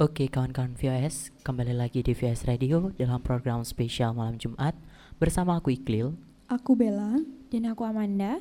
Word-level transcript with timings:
Oke 0.00 0.26
kawan-kawan 0.26 0.74
VOS, 0.74 1.30
kembali 1.44 1.76
lagi 1.76 2.00
di 2.00 2.16
VOS 2.16 2.48
Radio 2.48 2.90
dalam 2.96 3.20
program 3.20 3.62
spesial 3.62 4.16
malam 4.16 4.40
Jumat 4.40 4.74
bersama 5.20 5.60
aku 5.60 5.76
Iklil. 5.76 6.16
Aku 6.48 6.74
Bella. 6.74 7.20
Dan 7.52 7.68
aku 7.68 7.84
Amanda. 7.84 8.40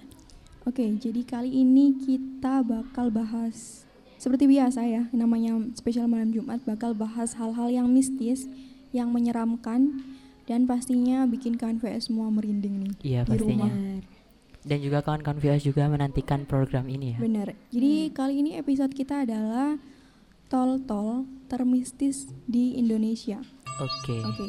Oke, 0.64 0.88
jadi 0.96 1.22
kali 1.28 1.52
ini 1.52 2.00
kita 2.00 2.64
bakal 2.64 3.12
bahas 3.12 3.84
seperti 4.16 4.48
biasa 4.48 4.86
ya, 4.88 5.04
namanya 5.12 5.60
spesial 5.76 6.08
malam 6.08 6.32
Jumat 6.32 6.64
bakal 6.64 6.96
bahas 6.96 7.36
hal-hal 7.36 7.68
yang 7.68 7.92
mistis, 7.92 8.48
yang 8.96 9.12
menyeramkan 9.12 10.06
dan 10.48 10.64
pastinya 10.64 11.28
bikin 11.28 11.60
kawan 11.60 11.82
VS 11.82 12.08
semua 12.10 12.30
merinding 12.32 12.88
nih 12.88 12.94
Iya 13.04 13.22
di 13.28 13.30
pastinya. 13.36 13.68
rumah. 13.68 13.72
Dan 14.62 14.78
juga 14.80 15.02
kawan-kawan 15.04 15.42
VOS 15.42 15.68
juga 15.68 15.90
menantikan 15.90 16.46
program 16.48 16.88
ini 16.88 17.18
ya. 17.18 17.20
Bener. 17.20 17.58
Jadi 17.74 18.14
kali 18.16 18.40
ini 18.40 18.56
episode 18.56 18.94
kita 18.94 19.26
adalah 19.28 19.76
tol-tol 20.52 21.24
termistis 21.48 22.28
di 22.44 22.76
Indonesia. 22.76 23.40
Oke. 23.80 24.20
Oke. 24.20 24.48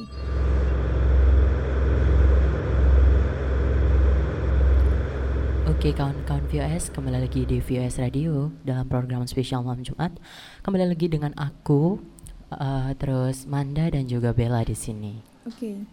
Oke 5.71 5.89
kawan-kawan 5.95 6.43
VOS, 6.51 6.91
kembali 6.91 7.23
lagi 7.23 7.47
di 7.47 7.63
VOS 7.63 8.03
Radio 8.03 8.51
dalam 8.67 8.91
program 8.91 9.31
spesial 9.31 9.63
malam 9.63 9.87
Jumat. 9.87 10.11
Kembali 10.67 10.91
lagi 10.91 11.07
dengan 11.07 11.31
aku, 11.39 12.03
eh, 12.51 12.91
terus 12.99 13.47
Manda 13.47 13.87
dan 13.87 14.11
juga 14.11 14.35
Bella 14.35 14.67
di 14.67 14.75
sini. 14.75 15.23
Oke. 15.47 15.87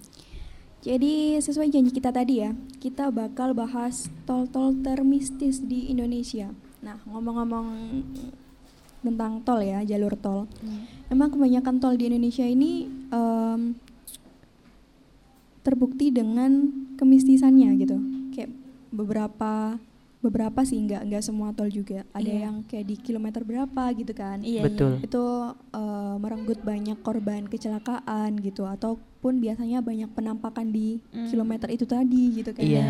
Jadi 0.81 1.37
sesuai 1.37 1.69
janji 1.69 1.93
kita 1.93 2.09
tadi 2.09 2.41
ya, 2.41 2.57
kita 2.81 3.13
bakal 3.13 3.53
bahas 3.53 4.09
tol-tol 4.25 4.73
termistis 4.81 5.61
di 5.61 5.93
Indonesia. 5.93 6.49
Nah, 6.81 6.97
ngomong-ngomong 7.05 7.67
tentang 9.01 9.39
tol 9.41 9.59
ya, 9.59 9.79
jalur 9.81 10.13
tol. 10.13 10.45
Emang 11.07 11.29
kebanyakan 11.29 11.77
tol 11.77 11.95
di 11.95 12.05
Indonesia 12.05 12.43
ini 12.43 12.83
em, 13.09 13.73
terbukti 15.61 16.09
dengan 16.09 16.67
kemistisannya 16.95 17.69
gitu. 17.77 17.97
Kayak 18.31 18.51
beberapa 18.89 19.77
beberapa 20.19 20.67
sih 20.67 20.75
nggak 20.77 21.07
nggak 21.07 21.23
semua 21.23 21.53
tol 21.53 21.69
juga. 21.69 22.03
Ada 22.11 22.27
Iya. 22.27 22.39
yang 22.41 22.55
kayak 22.65 22.85
di 22.85 22.95
kilometer 22.97 23.39
berapa 23.41 23.83
gitu 23.93 24.11
kan 24.11 24.43
Iya, 24.43 24.67
Betul. 24.67 24.99
itu 24.99 25.23
eh, 25.71 26.15
merenggut 26.17 26.59
banyak 26.59 26.99
korban 26.99 27.47
kecelakaan 27.47 28.35
gitu 28.37 28.67
ataupun 28.67 29.39
biasanya 29.39 29.79
banyak 29.79 30.11
penampakan 30.11 30.69
di 30.69 30.99
Hmm. 31.09 31.31
kilometer 31.31 31.71
itu 31.71 31.87
tadi 31.87 32.35
gitu 32.35 32.51
kan 32.51 32.59
Iya. 32.61 32.89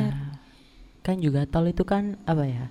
Kan 0.99 1.21
juga 1.21 1.45
tol 1.45 1.69
itu 1.69 1.85
kan 1.85 2.17
apa 2.25 2.43
ya? 2.43 2.65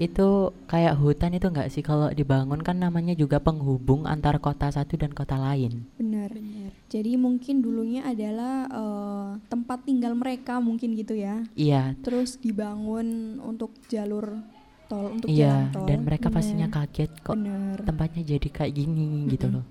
Itu 0.00 0.56
kayak 0.64 0.96
hutan 0.96 1.36
itu 1.36 1.44
enggak 1.46 1.68
sih 1.68 1.84
kalau 1.84 2.08
dibangun 2.08 2.64
kan 2.64 2.80
namanya 2.80 3.12
juga 3.12 3.36
penghubung 3.36 4.08
antara 4.08 4.40
kota 4.40 4.72
satu 4.72 4.96
dan 4.96 5.12
kota 5.12 5.36
lain. 5.36 5.84
benar 5.94 6.32
Benar. 6.32 6.72
jadi 6.88 7.20
mungkin 7.20 7.60
dulunya 7.60 8.00
adalah 8.02 8.64
eh, 8.66 9.28
tempat 9.46 9.84
tinggal 9.84 10.16
mereka 10.16 10.56
mungkin 10.58 10.96
gitu 10.96 11.12
ya 11.12 11.44
Iya, 11.52 11.92
terus 12.00 12.40
dibangun 12.40 13.36
untuk 13.40 13.76
jalur 13.86 14.40
tol 14.88 15.12
untuk 15.12 15.28
iya. 15.28 15.68
jalan 15.68 15.70
tol 15.70 15.84
Dan 15.84 16.00
mereka 16.02 16.32
pastinya 16.32 16.64
Bener. 16.64 16.76
kaget 16.80 17.12
kok 17.20 17.36
bener 17.36 17.76
tempatnya 17.84 18.22
jadi 18.26 18.48
kayak 18.48 18.72
gini 18.72 19.28
gitu 19.28 19.46
Mm-mm. 19.46 19.60
loh. 19.60 19.64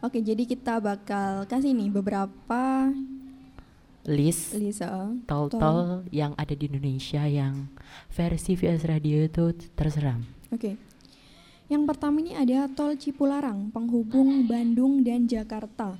oke 0.00 0.18
jadi 0.20 0.42
kita 0.44 0.78
bakal 0.78 1.48
kasih 1.48 1.72
nih 1.72 1.88
beberapa 1.88 2.92
List 4.04 4.52
Lisa 4.52 5.08
tol-tol 5.24 6.04
yang 6.12 6.36
ada 6.36 6.52
di 6.52 6.68
Indonesia 6.68 7.24
yang 7.24 7.72
versi 8.12 8.52
VS 8.52 8.84
Radio 8.84 9.24
itu 9.24 9.56
terseram. 9.72 10.20
Oke. 10.52 10.76
Yang 11.72 11.82
pertama 11.88 12.20
ini 12.20 12.36
ada 12.36 12.68
tol 12.68 12.92
Cipularang, 13.00 13.72
penghubung 13.72 14.44
Bandung 14.44 15.00
dan 15.00 15.24
Jakarta. 15.24 15.96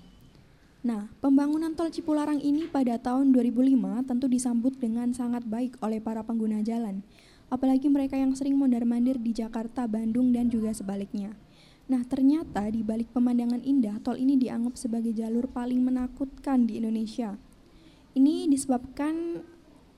Nah, 0.85 1.09
pembangunan 1.25 1.73
tol 1.73 1.89
Cipularang 1.89 2.45
ini 2.45 2.69
pada 2.69 3.01
tahun 3.01 3.33
2005 3.33 4.05
tentu 4.05 4.29
disambut 4.29 4.77
dengan 4.77 5.09
sangat 5.17 5.41
baik 5.49 5.81
oleh 5.81 5.97
para 6.05 6.21
pengguna 6.21 6.61
jalan. 6.61 7.01
Apalagi 7.49 7.89
mereka 7.89 8.21
yang 8.21 8.37
sering 8.37 8.61
mondar-mandir 8.61 9.17
di 9.17 9.33
Jakarta, 9.33 9.89
Bandung, 9.89 10.37
dan 10.37 10.53
juga 10.53 10.77
sebaliknya. 10.77 11.33
Nah, 11.89 12.05
ternyata 12.05 12.69
di 12.69 12.85
balik 12.85 13.09
pemandangan 13.17 13.65
indah, 13.65 13.97
tol 14.05 14.21
ini 14.21 14.37
dianggap 14.37 14.77
sebagai 14.77 15.17
jalur 15.17 15.49
paling 15.49 15.81
menakutkan 15.81 16.69
di 16.69 16.85
Indonesia. 16.85 17.41
Ini 18.15 18.47
disebabkan 18.49 19.43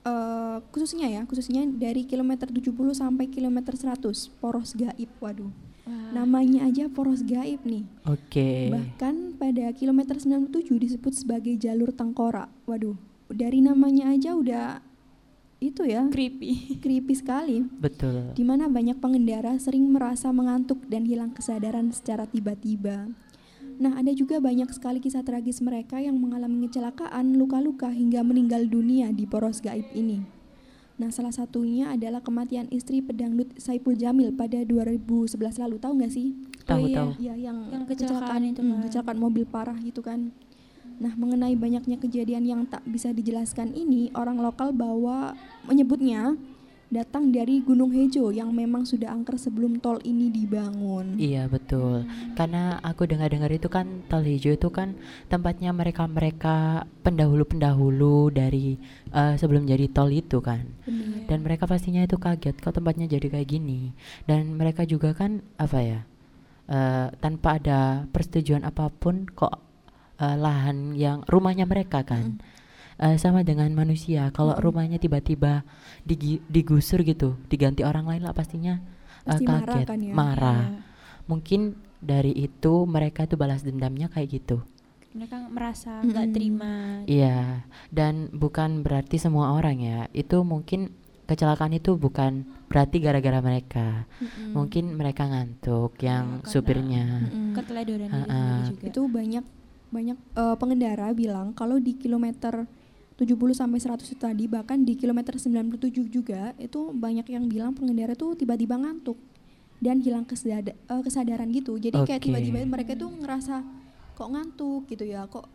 eh, 0.04 0.58
khususnya 0.72 1.08
ya, 1.08 1.22
khususnya 1.28 1.64
dari 1.68 2.08
kilometer 2.08 2.48
70 2.48 2.72
sampai 2.96 3.28
kilometer 3.28 3.76
100 3.76 4.40
poros 4.40 4.72
gaib. 4.76 5.10
Waduh. 5.20 5.52
Namanya 5.86 6.66
aja 6.66 6.90
poros 6.90 7.22
gaib 7.22 7.62
nih. 7.62 7.86
Oke. 8.10 8.74
Bahkan 8.74 9.38
pada 9.38 9.70
kilometer 9.70 10.18
97 10.18 10.66
disebut 10.82 11.14
sebagai 11.14 11.54
jalur 11.54 11.94
tengkorak. 11.94 12.50
Waduh. 12.66 12.98
Dari 13.30 13.62
namanya 13.62 14.10
aja 14.10 14.34
udah 14.34 14.82
itu 15.56 15.88
ya, 15.88 16.04
Creepy. 16.12 16.52
creepy 16.84 17.14
sekali. 17.16 17.64
Betul. 17.64 18.36
Di 18.36 18.44
mana 18.44 18.68
banyak 18.68 19.00
pengendara 19.00 19.56
sering 19.56 19.88
merasa 19.88 20.28
mengantuk 20.28 20.84
dan 20.84 21.08
hilang 21.08 21.32
kesadaran 21.32 21.88
secara 21.96 22.28
tiba-tiba. 22.28 23.08
Nah, 23.76 24.00
ada 24.00 24.08
juga 24.16 24.40
banyak 24.40 24.72
sekali 24.72 25.04
kisah 25.04 25.20
tragis 25.20 25.60
mereka 25.60 26.00
yang 26.00 26.16
mengalami 26.16 26.64
kecelakaan, 26.64 27.36
luka-luka 27.36 27.92
hingga 27.92 28.24
meninggal 28.24 28.64
dunia 28.64 29.12
di 29.12 29.28
poros 29.28 29.60
gaib 29.60 29.84
ini. 29.92 30.24
Nah, 30.96 31.12
salah 31.12 31.32
satunya 31.32 31.92
adalah 31.92 32.24
kematian 32.24 32.72
istri 32.72 33.04
pedangdut 33.04 33.52
Saipul 33.60 34.00
Jamil 34.00 34.32
pada 34.32 34.64
2011 34.64 35.36
lalu. 35.60 35.76
Tahu 35.76 35.92
nggak 35.92 36.12
sih? 36.12 36.32
Tahu 36.64 36.88
iya. 36.88 36.96
tahu. 36.96 37.10
Ya, 37.20 37.34
yang, 37.36 37.68
Yang 37.68 37.84
kecelakaan 37.92 38.42
itu 38.48 38.64
hmm, 38.64 38.88
kecelakaan 38.88 39.20
mobil 39.20 39.44
parah 39.44 39.76
gitu 39.84 40.00
kan. 40.00 40.32
Nah, 40.96 41.12
mengenai 41.12 41.52
banyaknya 41.52 42.00
kejadian 42.00 42.48
yang 42.48 42.64
tak 42.64 42.80
bisa 42.88 43.12
dijelaskan 43.12 43.76
ini, 43.76 44.08
orang 44.16 44.40
lokal 44.40 44.72
bawa 44.72 45.36
menyebutnya 45.68 46.40
datang 46.86 47.34
dari 47.34 47.60
Gunung 47.62 47.90
Hejo 47.90 48.30
yang 48.30 48.54
memang 48.54 48.86
sudah 48.86 49.10
angker 49.10 49.34
sebelum 49.36 49.82
tol 49.82 49.98
ini 50.06 50.30
dibangun. 50.30 51.18
Iya 51.18 51.50
betul. 51.50 52.06
Karena 52.38 52.78
aku 52.80 53.10
dengar-dengar 53.10 53.50
itu 53.50 53.66
kan 53.66 54.06
tol 54.06 54.22
hijau 54.22 54.54
itu 54.54 54.70
kan 54.70 54.94
tempatnya 55.26 55.74
mereka-mereka 55.74 56.86
pendahulu-pendahulu 57.02 58.30
dari 58.30 58.78
eh, 59.10 59.34
sebelum 59.34 59.66
jadi 59.66 59.90
tol 59.90 60.14
itu 60.14 60.38
kan. 60.38 60.62
Benar. 60.86 61.26
Dan 61.26 61.38
mereka 61.42 61.66
pastinya 61.66 62.06
itu 62.06 62.16
kaget 62.16 62.58
kok 62.62 62.74
tempatnya 62.74 63.10
jadi 63.10 63.34
kayak 63.34 63.48
gini. 63.50 63.90
Dan 64.24 64.54
mereka 64.54 64.86
juga 64.86 65.10
kan 65.10 65.42
apa 65.58 65.80
ya? 65.82 66.00
eh, 66.70 67.06
tanpa 67.22 67.58
ada 67.58 68.04
persetujuan 68.10 68.66
apa 68.66 68.90
pun 68.90 69.26
kok 69.26 69.62
eh, 70.18 70.36
lahan 70.36 70.94
yang 70.94 71.22
rumahnya 71.26 71.66
mereka 71.66 72.02
kan. 72.02 72.38
Eh, 72.96 73.16
sama 73.16 73.40
dengan 73.40 73.68
manusia 73.70 74.28
kalau 74.30 74.50
Mm-mm. 74.50 74.64
rumahnya 74.64 74.96
tiba-tiba 74.96 75.68
digi- 76.02 76.40
digusur 76.46 77.00
gitu 77.00 77.36
diganti 77.44 77.80
orang 77.80 78.04
lain 78.04 78.22
lah 78.22 78.32
pastinya 78.32 78.80
eh, 79.22 79.36
Pasti 79.36 79.44
marah 79.44 79.76
kaget 79.76 79.86
kan 79.86 80.00
ya? 80.00 80.12
marah 80.12 80.62
Iya. 80.66 80.80
mungkin 81.26 81.60
dari 81.98 82.32
itu 82.32 82.72
mereka 82.84 83.24
tuh 83.24 83.36
balas 83.36 83.60
dendamnya 83.60 84.08
kayak 84.08 84.28
gitu 84.34 84.64
Mereka 85.12 85.44
merasa 85.46 86.00
nggak 86.00 86.12
Mm-mm. 86.22 86.32
terima. 86.32 86.72
iya 87.04 87.68
dan 87.90 88.32
bukan 88.32 88.80
berarti 88.80 89.16
semua 89.16 89.52
orang 89.52 89.76
ya 89.76 89.98
itu 90.10 90.40
mungkin 90.40 90.88
kecelakaan 91.24 91.72
itu 91.72 91.96
bukan 91.96 92.44
berarti 92.66 92.96
gara-gara 92.98 93.40
mereka 93.40 94.08
Mm-mm. 94.16 94.52
mungkin 94.52 94.92
mereka 94.94 95.24
ngantuk 95.26 96.00
yang 96.00 96.40
karena- 96.40 96.48
supirnya. 96.48 97.04
Keteledoran 97.52 98.08
Ha-ha. 98.08 98.24
sendiri 98.24 98.68
juga. 98.70 98.84
itu 98.88 99.00
banyak 99.06 99.44
banyak 99.86 100.16
eh, 100.16 100.56
pengendara 100.56 101.12
bilang 101.12 101.52
kalau 101.52 101.76
di 101.76 101.92
kilometer 101.92 102.64
70 103.16 103.56
sampai 103.56 103.80
100 103.80 104.12
itu 104.12 104.20
tadi 104.20 104.44
bahkan 104.44 104.76
di 104.84 104.92
kilometer 104.92 105.40
97 105.40 105.88
juga 106.12 106.52
itu 106.60 106.92
banyak 106.92 107.24
yang 107.32 107.48
bilang 107.48 107.72
pengendara 107.72 108.12
tuh 108.12 108.36
tiba-tiba 108.36 108.76
ngantuk 108.76 109.16
dan 109.80 110.00
hilang 110.00 110.24
eh, 110.28 111.02
kesadaran 111.04 111.48
gitu. 111.52 111.80
Jadi 111.80 111.96
kayak 112.04 112.20
Oke. 112.20 112.28
tiba-tiba 112.28 112.58
mereka 112.68 112.92
tuh 112.92 113.12
ngerasa 113.12 113.64
kok 114.16 114.28
ngantuk 114.32 114.88
gitu 114.92 115.04
ya, 115.04 115.24
kok 115.28 115.48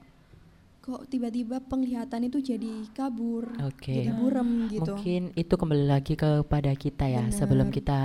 kok 0.81 1.05
tiba-tiba 1.13 1.61
penglihatan 1.61 2.25
itu 2.25 2.41
jadi 2.41 2.89
kabur, 2.97 3.53
Oke. 3.69 3.93
jadi 4.01 4.17
burem 4.17 4.65
gitu. 4.73 4.97
Mungkin 4.97 5.29
itu 5.37 5.53
kembali 5.53 5.85
lagi 5.85 6.17
kepada 6.17 6.73
kita 6.73 7.05
ya. 7.05 7.21
Bener. 7.21 7.37
Sebelum 7.37 7.69
kita 7.69 7.99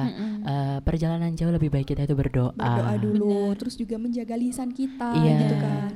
eh, 0.45 0.79
perjalanan 0.85 1.33
jauh 1.33 1.49
lebih 1.49 1.73
baik 1.73 1.97
kita 1.97 2.05
itu 2.05 2.13
berdoa. 2.13 2.53
Berdoa 2.53 2.95
dulu, 3.01 3.57
Bener. 3.57 3.57
terus 3.57 3.81
juga 3.81 3.97
menjaga 3.97 4.37
lisan 4.37 4.77
kita 4.77 5.17
Iya. 5.17 5.37
gitu 5.41 5.57
kan. 5.57 5.91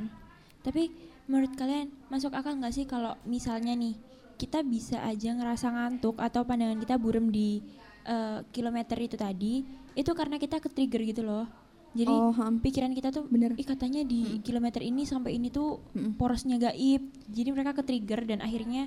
Tapi 0.64 1.09
menurut 1.30 1.54
kalian 1.54 1.94
masuk 2.10 2.34
akal 2.34 2.58
nggak 2.58 2.74
sih 2.74 2.84
kalau 2.84 3.14
misalnya 3.22 3.78
nih 3.78 3.94
kita 4.34 4.66
bisa 4.66 4.98
aja 5.06 5.30
ngerasa 5.30 5.70
ngantuk 5.70 6.18
atau 6.18 6.42
pandangan 6.42 6.80
kita 6.82 6.98
burem 6.98 7.30
di 7.30 7.62
eh, 8.02 8.42
kilometer 8.50 8.98
itu 8.98 9.14
tadi 9.14 9.62
itu 9.94 10.10
karena 10.10 10.42
kita 10.42 10.58
ke 10.58 10.66
trigger 10.66 11.02
gitu 11.06 11.22
loh. 11.22 11.46
Jadi 11.90 12.06
oh, 12.06 12.30
ham, 12.38 12.62
pikiran 12.62 12.94
kita 12.94 13.10
tuh 13.10 13.26
bener. 13.26 13.50
ih 13.58 13.66
katanya 13.66 14.06
di 14.06 14.38
Mm. 14.38 14.46
kilometer 14.46 14.78
ini 14.78 15.02
sampai 15.02 15.34
ini 15.34 15.50
tuh 15.50 15.82
Mm-mm. 15.90 16.14
porosnya 16.14 16.54
gaib. 16.56 17.02
Jadi 17.26 17.48
mereka 17.50 17.74
ke 17.74 17.82
trigger 17.82 18.22
dan 18.30 18.38
akhirnya 18.40 18.86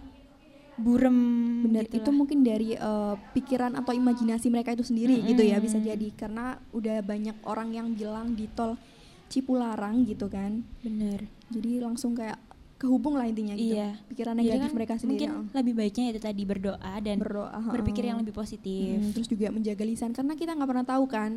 burem 0.73 1.13
Bener, 1.69 1.85
gitu 1.85 2.01
itu 2.01 2.09
lah. 2.09 2.17
mungkin 2.17 2.39
dari 2.41 2.73
eh, 2.73 3.15
pikiran 3.35 3.77
atau 3.77 3.93
imajinasi 3.93 4.49
mereka 4.49 4.73
itu 4.73 4.81
sendiri 4.81 5.21
gitu 5.21 5.45
ya 5.45 5.61
bisa 5.61 5.77
jadi 5.77 6.09
karena 6.17 6.57
udah 6.73 6.97
banyak 7.05 7.37
orang 7.45 7.69
yang 7.77 7.87
bilang 7.93 8.33
di 8.33 8.49
tol 8.49 8.73
Cipularang 9.33 10.05
gitu 10.05 10.29
kan. 10.29 10.61
bener. 10.85 11.25
Jadi 11.49 11.81
langsung 11.81 12.13
kayak 12.13 12.37
kehubung 12.77 13.15
lah 13.15 13.25
intinya 13.25 13.55
gitu. 13.55 13.79
Iya. 13.79 13.95
Pikiran 14.11 14.35
negatif 14.35 14.69
kan 14.69 14.75
mereka 14.75 14.93
sendiri. 14.99 15.25
Mungkin 15.25 15.31
ah. 15.31 15.55
lebih 15.55 15.73
baiknya 15.79 16.05
itu 16.11 16.19
tadi 16.19 16.43
berdoa 16.43 16.93
dan 16.99 17.15
berdoa 17.15 17.59
berpikir 17.71 18.03
yang 18.11 18.19
lebih 18.19 18.35
positif. 18.35 18.99
Mm, 18.99 19.09
terus 19.15 19.27
juga 19.31 19.47
menjaga 19.49 19.83
lisan 19.87 20.11
karena 20.11 20.35
kita 20.35 20.51
nggak 20.51 20.69
pernah 20.69 20.85
tahu 20.85 21.03
kan 21.07 21.31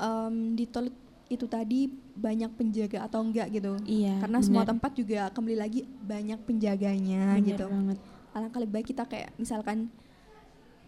em, 0.00 0.34
di 0.56 0.64
tol 0.64 0.88
itu 1.30 1.46
tadi 1.46 1.86
banyak 2.18 2.50
penjaga 2.58 3.06
atau 3.06 3.22
enggak 3.22 3.54
gitu. 3.54 3.78
Iya. 3.86 4.18
karena 4.18 4.42
semua 4.42 4.66
bener. 4.66 4.70
tempat 4.74 4.90
juga 4.98 5.20
kembali 5.30 5.56
lagi 5.62 5.80
banyak 5.86 6.38
penjaganya 6.42 7.38
Bener 7.38 7.46
gitu. 7.54 7.66
banget. 7.70 7.98
Alangkah 8.34 8.58
lebih 8.58 8.74
baik 8.80 8.88
kita 8.90 9.04
kayak 9.06 9.30
misalkan 9.36 9.92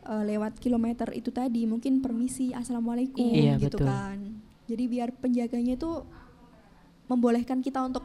eh, 0.03 0.25
lewat 0.25 0.59
kilometer 0.59 1.13
itu 1.15 1.31
tadi 1.31 1.63
mungkin 1.69 2.01
permisi 2.03 2.51
assalamualaikum 2.51 3.23
Iya, 3.23 3.61
gitu 3.61 3.77
betul. 3.79 3.87
kan. 3.87 4.19
Jadi 4.67 4.85
biar 4.89 5.13
penjaganya 5.15 5.77
itu 5.77 6.01
membolehkan 7.13 7.61
kita 7.61 7.81
untuk 7.83 8.03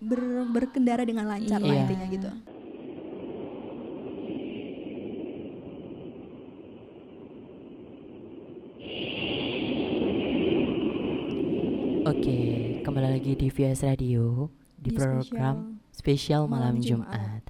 ber- 0.00 0.48
berkendara 0.48 1.04
dengan 1.04 1.28
lancar 1.28 1.60
lah 1.60 1.68
Iya. 1.70 1.82
intinya 1.84 2.06
gitu. 2.08 2.30
Oke, 12.02 12.38
kembali 12.80 13.08
lagi 13.12 13.32
di 13.36 13.48
VS 13.48 13.84
Radio 13.84 14.48
di, 14.72 14.88
Di 14.88 14.96
program 14.96 15.78
spesial 15.92 16.48
malam, 16.48 16.74
Malam 16.74 16.76
Jumat. 16.80 17.12
Jumat. 17.12 17.42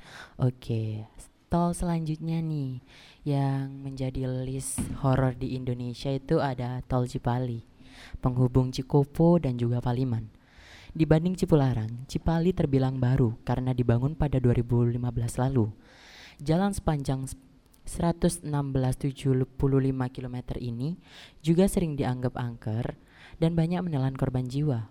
Oke, 0.43 1.07
tol 1.47 1.71
selanjutnya 1.71 2.43
nih 2.43 2.83
yang 3.23 3.71
menjadi 3.81 4.27
list 4.27 4.83
horor 5.01 5.33
di 5.33 5.55
Indonesia 5.55 6.11
itu 6.11 6.43
ada 6.43 6.83
Tol 6.85 7.07
Cipali, 7.07 7.63
penghubung 8.19 8.75
Cikopo 8.75 9.39
dan 9.39 9.55
juga 9.55 9.79
Paliman. 9.79 10.40
Dibanding 10.91 11.39
Cipularang, 11.39 12.03
Cipali 12.11 12.51
terbilang 12.51 12.99
baru 12.99 13.39
karena 13.47 13.71
dibangun 13.71 14.19
pada 14.19 14.43
2015 14.43 14.99
lalu. 15.39 15.71
Jalan 16.43 16.75
sepanjang 16.75 17.31
116,75 17.87 18.43
km 20.11 20.37
ini 20.59 20.99
juga 21.47 21.71
sering 21.71 21.95
dianggap 21.95 22.35
angker 22.35 22.99
dan 23.39 23.55
banyak 23.55 23.87
menelan 23.87 24.19
korban 24.19 24.51
jiwa. 24.51 24.91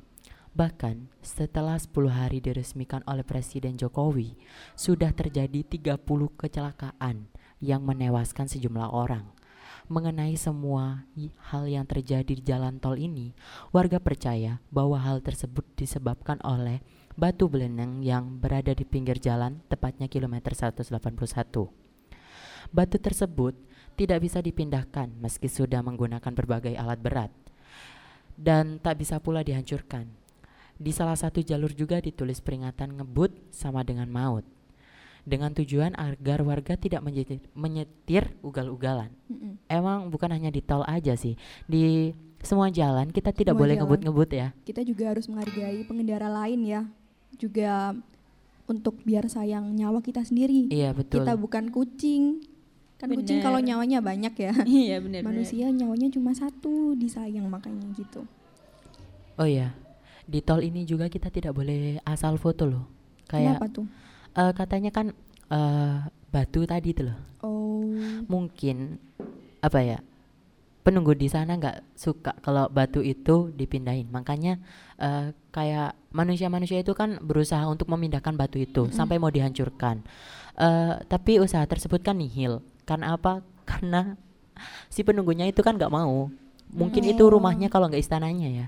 Bahkan 0.56 1.12
setelah 1.20 1.76
10 1.76 1.92
hari 2.08 2.40
diresmikan 2.40 3.04
oleh 3.04 3.28
Presiden 3.28 3.76
Jokowi, 3.76 4.40
sudah 4.80 5.12
terjadi 5.12 5.68
30 5.68 6.00
kecelakaan 6.40 7.28
yang 7.60 7.84
menewaskan 7.84 8.48
sejumlah 8.48 8.88
orang. 8.88 9.39
Mengenai 9.90 10.38
semua 10.38 11.10
hal 11.50 11.66
yang 11.66 11.82
terjadi 11.82 12.30
di 12.30 12.46
jalan 12.46 12.78
tol 12.78 12.94
ini, 12.94 13.34
warga 13.74 13.98
percaya 13.98 14.62
bahwa 14.70 15.02
hal 15.02 15.18
tersebut 15.18 15.66
disebabkan 15.74 16.38
oleh 16.46 16.86
batu 17.18 17.50
beleneng 17.50 18.06
yang 18.06 18.38
berada 18.38 18.70
di 18.78 18.86
pinggir 18.86 19.18
jalan, 19.18 19.58
tepatnya 19.66 20.06
kilometer 20.06 20.54
181. 20.54 20.94
Batu 22.70 22.98
tersebut 23.02 23.58
tidak 23.98 24.22
bisa 24.22 24.46
dipindahkan 24.46 25.10
meski 25.18 25.50
sudah 25.50 25.82
menggunakan 25.82 26.38
berbagai 26.38 26.78
alat 26.78 27.02
berat 27.02 27.34
dan 28.38 28.78
tak 28.78 29.02
bisa 29.02 29.18
pula 29.18 29.42
dihancurkan. 29.42 30.06
Di 30.78 30.94
salah 30.94 31.18
satu 31.18 31.42
jalur 31.42 31.74
juga 31.74 31.98
ditulis 31.98 32.46
peringatan 32.46 33.02
ngebut 33.02 33.50
sama 33.50 33.82
dengan 33.82 34.06
maut. 34.06 34.59
Dengan 35.30 35.54
tujuan 35.54 35.94
agar 35.94 36.42
warga 36.42 36.74
tidak 36.74 37.06
menyetir, 37.06 37.38
menyetir 37.54 38.34
ugal-ugalan. 38.42 39.14
Mm-mm. 39.30 39.62
Emang 39.70 40.10
bukan 40.10 40.34
hanya 40.34 40.50
di 40.50 40.66
tol 40.66 40.82
aja 40.90 41.14
sih. 41.14 41.38
Di 41.70 42.18
semua 42.42 42.74
jalan 42.74 43.14
kita 43.14 43.30
tidak 43.30 43.54
Semua 43.54 43.62
boleh 43.62 43.76
jalan. 43.78 43.86
ngebut-ngebut 43.86 44.30
ya. 44.34 44.48
Kita 44.66 44.82
juga 44.82 45.14
harus 45.14 45.30
menghargai 45.30 45.86
pengendara 45.86 46.26
lain 46.34 46.66
ya. 46.66 46.82
Juga 47.38 47.94
untuk 48.66 48.98
biar 49.06 49.30
sayang 49.30 49.70
nyawa 49.78 50.02
kita 50.02 50.26
sendiri. 50.26 50.66
Iya 50.74 50.98
betul. 50.98 51.22
Kita 51.22 51.38
bukan 51.38 51.70
kucing. 51.70 52.42
Kan 52.98 53.14
kucing 53.14 53.40
Bener. 53.40 53.46
kalau 53.46 53.60
nyawanya 53.62 54.00
banyak 54.02 54.34
ya. 54.34 54.54
Iya 54.90 54.98
benar. 55.00 55.22
Manusia 55.24 55.70
nyawanya 55.70 56.10
cuma 56.10 56.34
satu, 56.34 56.98
disayang 56.98 57.46
makanya 57.48 57.86
gitu. 57.94 58.26
Oh 59.38 59.46
iya. 59.46 59.78
Di 60.30 60.42
tol 60.42 60.62
ini 60.62 60.86
juga 60.86 61.06
kita 61.10 61.30
tidak 61.30 61.54
boleh 61.54 62.02
asal 62.04 62.38
foto 62.42 62.66
loh. 62.66 62.86
Kayak 63.30 63.62
Kenapa 63.62 63.68
tuh? 63.70 63.88
Eh, 64.40 64.52
katanya 64.60 64.92
kan 64.98 65.08
eh, 65.52 65.96
batu 66.34 66.62
tadi 66.72 66.90
tuh 66.98 67.06
loh. 67.12 67.18
Oh, 67.40 68.24
mungkin 68.28 69.00
apa 69.64 69.80
ya 69.84 69.98
penunggu 70.86 71.14
di 71.14 71.28
sana 71.30 71.60
nggak 71.60 71.78
suka 71.94 72.32
kalau 72.42 72.66
batu 72.72 73.00
itu 73.04 73.52
dipindahin 73.54 74.08
makanya 74.10 74.58
eh, 74.98 75.36
kayak 75.56 75.94
manusia-manusia 76.16 76.80
itu 76.82 76.94
kan 76.98 77.20
berusaha 77.22 77.62
untuk 77.70 77.88
memindahkan 77.94 78.34
batu 78.36 78.58
itu 78.60 78.90
Mm-mm. 78.90 78.96
sampai 78.96 79.18
mau 79.22 79.32
dihancurkan 79.32 80.02
Eh, 80.60 80.96
tapi 81.08 81.40
usaha 81.40 81.64
tersebut 81.64 82.04
kan 82.04 82.20
nihil 82.20 82.60
karena 82.84 83.16
apa 83.16 83.40
karena 83.70 84.20
si 84.92 85.02
penunggunya 85.08 85.48
itu 85.48 85.62
kan 85.64 85.76
nggak 85.80 85.94
mau 85.94 86.28
mungkin 86.76 87.04
itu 87.08 87.24
Oh. 87.24 87.32
rumahnya 87.32 87.68
kalau 87.74 87.88
nggak 87.90 88.04
istananya 88.04 88.50
ya 88.50 88.68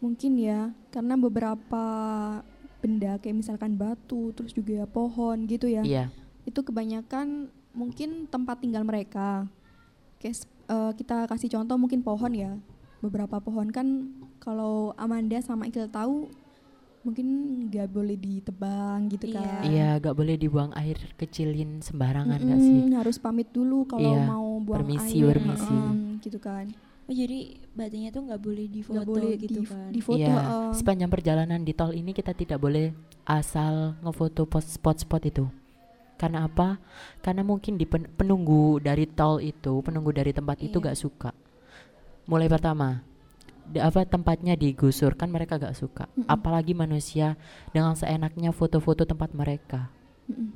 mungkin 0.00 0.32
ya. 0.40 0.72
Karena 0.90 1.14
beberapa 1.20 1.84
benda 2.80 3.16
kayak 3.16 3.36
misalkan 3.36 3.76
batu, 3.76 4.32
terus 4.32 4.50
juga 4.50 4.84
pohon 4.86 5.44
gitu 5.44 5.66
ya. 5.66 5.82
iya 5.82 6.04
Itu 6.42 6.60
kebanyakan 6.60 7.46
mungkin 7.70 8.26
tempat 8.26 8.58
tinggal 8.58 8.82
mereka. 8.82 9.46
Kayak 10.16 10.36
eh, 10.66 10.92
kita 10.94 11.24
kasih 11.26 11.48
contoh 11.50 11.76
mungkin 11.76 12.00
pohon 12.00 12.32
ya. 12.32 12.56
Beberapa 12.98 13.38
pohon 13.38 13.68
kan 13.68 14.08
kalau 14.36 14.92
Amanda 14.94 15.38
sama 15.38 15.64
Ikil 15.64 15.86
tahu 15.86 16.28
mungkin 17.00 17.26
nggak 17.66 17.88
boleh 17.88 18.12
ditebang 18.12 19.08
gitu 19.08 19.24
Iya. 19.26 19.40
kan. 19.40 19.62
iya 19.64 19.88
nggak 19.96 20.12
boleh 20.12 20.36
dibuang 20.36 20.68
air 20.76 21.00
kecilin 21.16 21.80
sembarangan 21.80 22.36
nggak 22.36 22.60
sih 22.60 22.76
Mm-mm, 22.84 22.92
harus 22.92 23.16
pamit 23.16 23.48
dulu 23.48 23.88
kalau 23.88 24.04
Iya, 24.12 24.28
mau 24.28 24.60
buang 24.60 24.84
permisi, 24.84 25.16
air 25.16 25.32
permisi. 25.32 25.72
mm, 25.72 26.20
gitu 26.20 26.36
kan 26.36 26.68
Oh 27.10 27.14
jadi 27.14 27.58
batunya 27.74 28.14
tuh 28.14 28.22
nggak 28.22 28.38
boleh 28.46 28.66
difoto 28.70 29.02
boleh 29.02 29.34
gitu 29.34 29.60
di, 29.62 29.66
kan? 29.66 29.90
di 29.90 29.98
foto 29.98 30.22
Iya, 30.22 30.36
eh, 30.46 30.70
sepanjang 30.78 31.10
perjalanan 31.10 31.60
di 31.66 31.72
tol 31.74 31.90
ini 31.90 32.14
kita 32.14 32.32
tidak 32.38 32.62
boleh 32.62 32.94
asal 33.26 33.98
ngefoto 34.02 34.46
spot-spot 34.46 35.22
itu. 35.26 35.44
Karena 36.20 36.46
apa? 36.46 36.78
Karena 37.24 37.42
mungkin 37.42 37.74
di 37.80 37.86
pen- 37.88 38.10
penunggu 38.14 38.78
dari 38.78 39.06
tol 39.10 39.42
itu, 39.42 39.82
penunggu 39.82 40.14
dari 40.14 40.30
tempat 40.30 40.62
itu 40.62 40.78
Iya. 40.78 40.92
gak 40.92 40.98
suka. 41.02 41.30
Mulai 42.30 42.46
pertama, 42.46 43.02
di 43.66 43.78
apa 43.82 44.06
tempatnya 44.06 44.54
digusur 44.54 45.12
kan 45.18 45.30
mereka 45.34 45.58
gak 45.58 45.74
suka. 45.78 46.06
Mm-mm. 46.14 46.30
Apalagi 46.30 46.72
manusia 46.78 47.34
dengan 47.74 47.94
seenaknya 47.98 48.50
foto-foto 48.54 49.02
tempat 49.02 49.30
mereka. 49.34 49.90
mm-mm. 50.28 50.50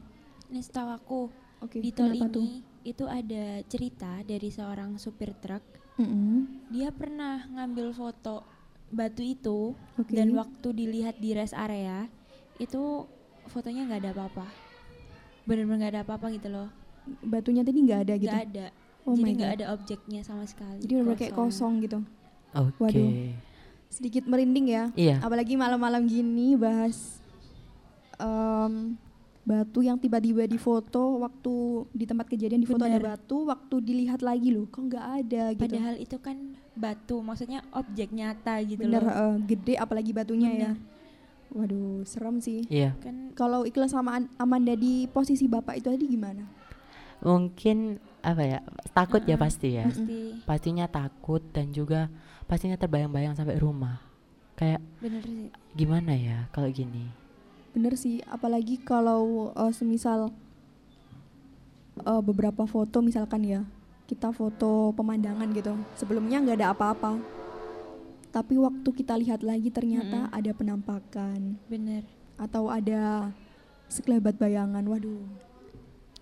Nih 0.53 0.63
setahu 0.63 0.89
aku 0.99 1.19
oke 1.65 1.79
di 1.81 1.91
tol 1.91 2.13
kenapa 2.15 2.27
tuh? 2.31 2.47
ini 2.47 2.63
itu 2.85 3.05
ada 3.09 3.45
cerita 3.67 4.23
dari 4.23 4.49
seorang 4.53 4.97
supir 5.01 5.33
truk. 5.43 5.65
Mm-mm, 5.95 6.67
Dia 6.69 6.91
pernah 6.91 7.47
ngambil 7.49 7.91
foto 7.91 8.43
batu 8.91 9.21
itu 9.21 9.75
oke 9.95 10.11
dan 10.11 10.31
waktu 10.33 10.69
dilihat 10.71 11.19
di 11.19 11.31
rest 11.33 11.53
area 11.53 12.07
itu 12.57 13.07
fotonya 13.47 13.85
nggak 13.85 14.01
ada 14.03 14.11
apa-apa. 14.13 14.47
Bener-bener 15.45 15.79
nggak 15.81 15.93
ada 15.93 16.03
apa-apa 16.03 16.27
gitu 16.31 16.49
loh. 16.49 16.69
batunya 17.21 17.61
tadi 17.61 17.79
nggak 17.79 18.01
ada 18.01 18.15
gitu 18.17 18.33
Nggak 18.33 18.47
ada. 18.49 18.67
oh 19.05 19.13
jadi 19.13 19.23
my 19.23 19.33
nggak 19.35 19.53
ada 19.55 19.67
objeknya 19.71 20.21
sama 20.21 20.45
sekali. 20.45 20.81
jadi 20.81 20.93
benar 20.99 21.15
kayak 21.15 21.37
kosong 21.37 21.75
gitu 21.79 22.01
Oke. 22.51 22.81
Waduh. 22.81 23.11
sedikit 23.87 24.25
merinding 24.25 24.67
ya 24.67 24.85
Iya. 24.95 25.21
apalagi 25.21 25.53
malam-malam 25.55 26.03
gini 26.05 26.57
bahas 26.57 27.21
em, 28.17 28.97
batu 29.45 29.81
yang 29.81 29.97
tiba-tiba 29.97 30.45
difoto 30.45 31.21
waktu 31.21 31.55
di 31.93 32.05
tempat 32.05 32.27
kejadian 32.27 32.59
difoto 32.59 32.81
ada 32.83 32.97
Bener. 32.97 33.09
batu 33.13 33.45
waktu 33.45 33.75
dilihat 33.79 34.21
lagi 34.21 34.49
loh 34.49 34.65
kok 34.67 34.81
nggak 34.83 35.07
ada 35.21 35.45
gitu 35.53 35.63
Padahal 35.63 35.95
itu 35.97 36.17
kan 36.19 36.37
batu, 36.75 37.21
maksudnya 37.21 37.61
objek 37.71 38.09
nyata 38.11 38.59
gitu 38.61 38.81
bener 38.81 39.01
loh. 39.01 39.13
eh, 39.13 39.37
gede 39.47 39.75
apalagi 39.77 40.11
batunya 40.11 40.51
ya 40.51 40.73
Bener. 40.73 40.93
Waduh, 41.55 42.03
serem 42.03 42.43
sih. 42.43 42.67
Iya, 42.67 42.99
kan 42.99 43.31
Kalau 43.33 43.63
Ikhlas 43.63 43.95
sama 43.95 44.19
An- 44.19 44.33
Amanda 44.35 44.75
di 44.75 45.07
posisi 45.07 45.47
bapak 45.47 45.79
itu 45.79 45.87
tadi 45.87 46.09
gimana? 46.09 46.43
mungkin 47.21 47.97
apa 48.21 48.43
ya 48.43 48.59
takut 48.91 49.23
ya 49.23 49.33
Mm-mm. 49.33 49.45
pasti 49.45 49.69
ya. 49.73 49.85
pasti 49.87 50.21
Pastinya 50.43 50.85
takut 50.85 51.41
dan 51.51 51.71
juga 51.71 52.11
pastinya 52.45 52.75
terbayang-bayang 52.75 53.33
sampai 53.33 53.57
rumah. 53.57 54.01
Kayak 54.55 54.83
bener 54.99 55.23
sih 55.23 55.49
gimana 55.73 56.13
ya 56.13 56.51
kalau 56.51 56.67
gini? 56.69 57.07
Bener 57.75 57.99
sih, 57.99 58.23
apalagi 58.31 58.79
kalau 58.81 59.51
eh, 59.53 59.73
semisal 59.75 60.31
eh, 62.01 62.23
beberapa 62.23 62.65
foto 62.65 63.03
misalkan 63.03 63.43
ya, 63.43 63.61
kita 64.07 64.31
foto 64.31 64.95
pemandangan 64.95 65.51
gitu. 65.53 65.75
Sebelumnya 65.99 66.39
nggak 66.41 66.59
ada 66.63 66.71
apa-apa. 66.71 67.19
Tapi 68.31 68.59
waktu 68.59 68.89
kita 68.91 69.15
lihat 69.19 69.47
lagi 69.47 69.71
ternyata 69.71 70.27
Mm-mm. 70.27 70.39
ada 70.39 70.51
penampakan 70.55 71.55
bener 71.71 72.03
atau 72.35 72.67
ada 72.67 73.31
sekelebat 73.87 74.39
bayangan. 74.39 74.83
Waduh. 74.83 75.23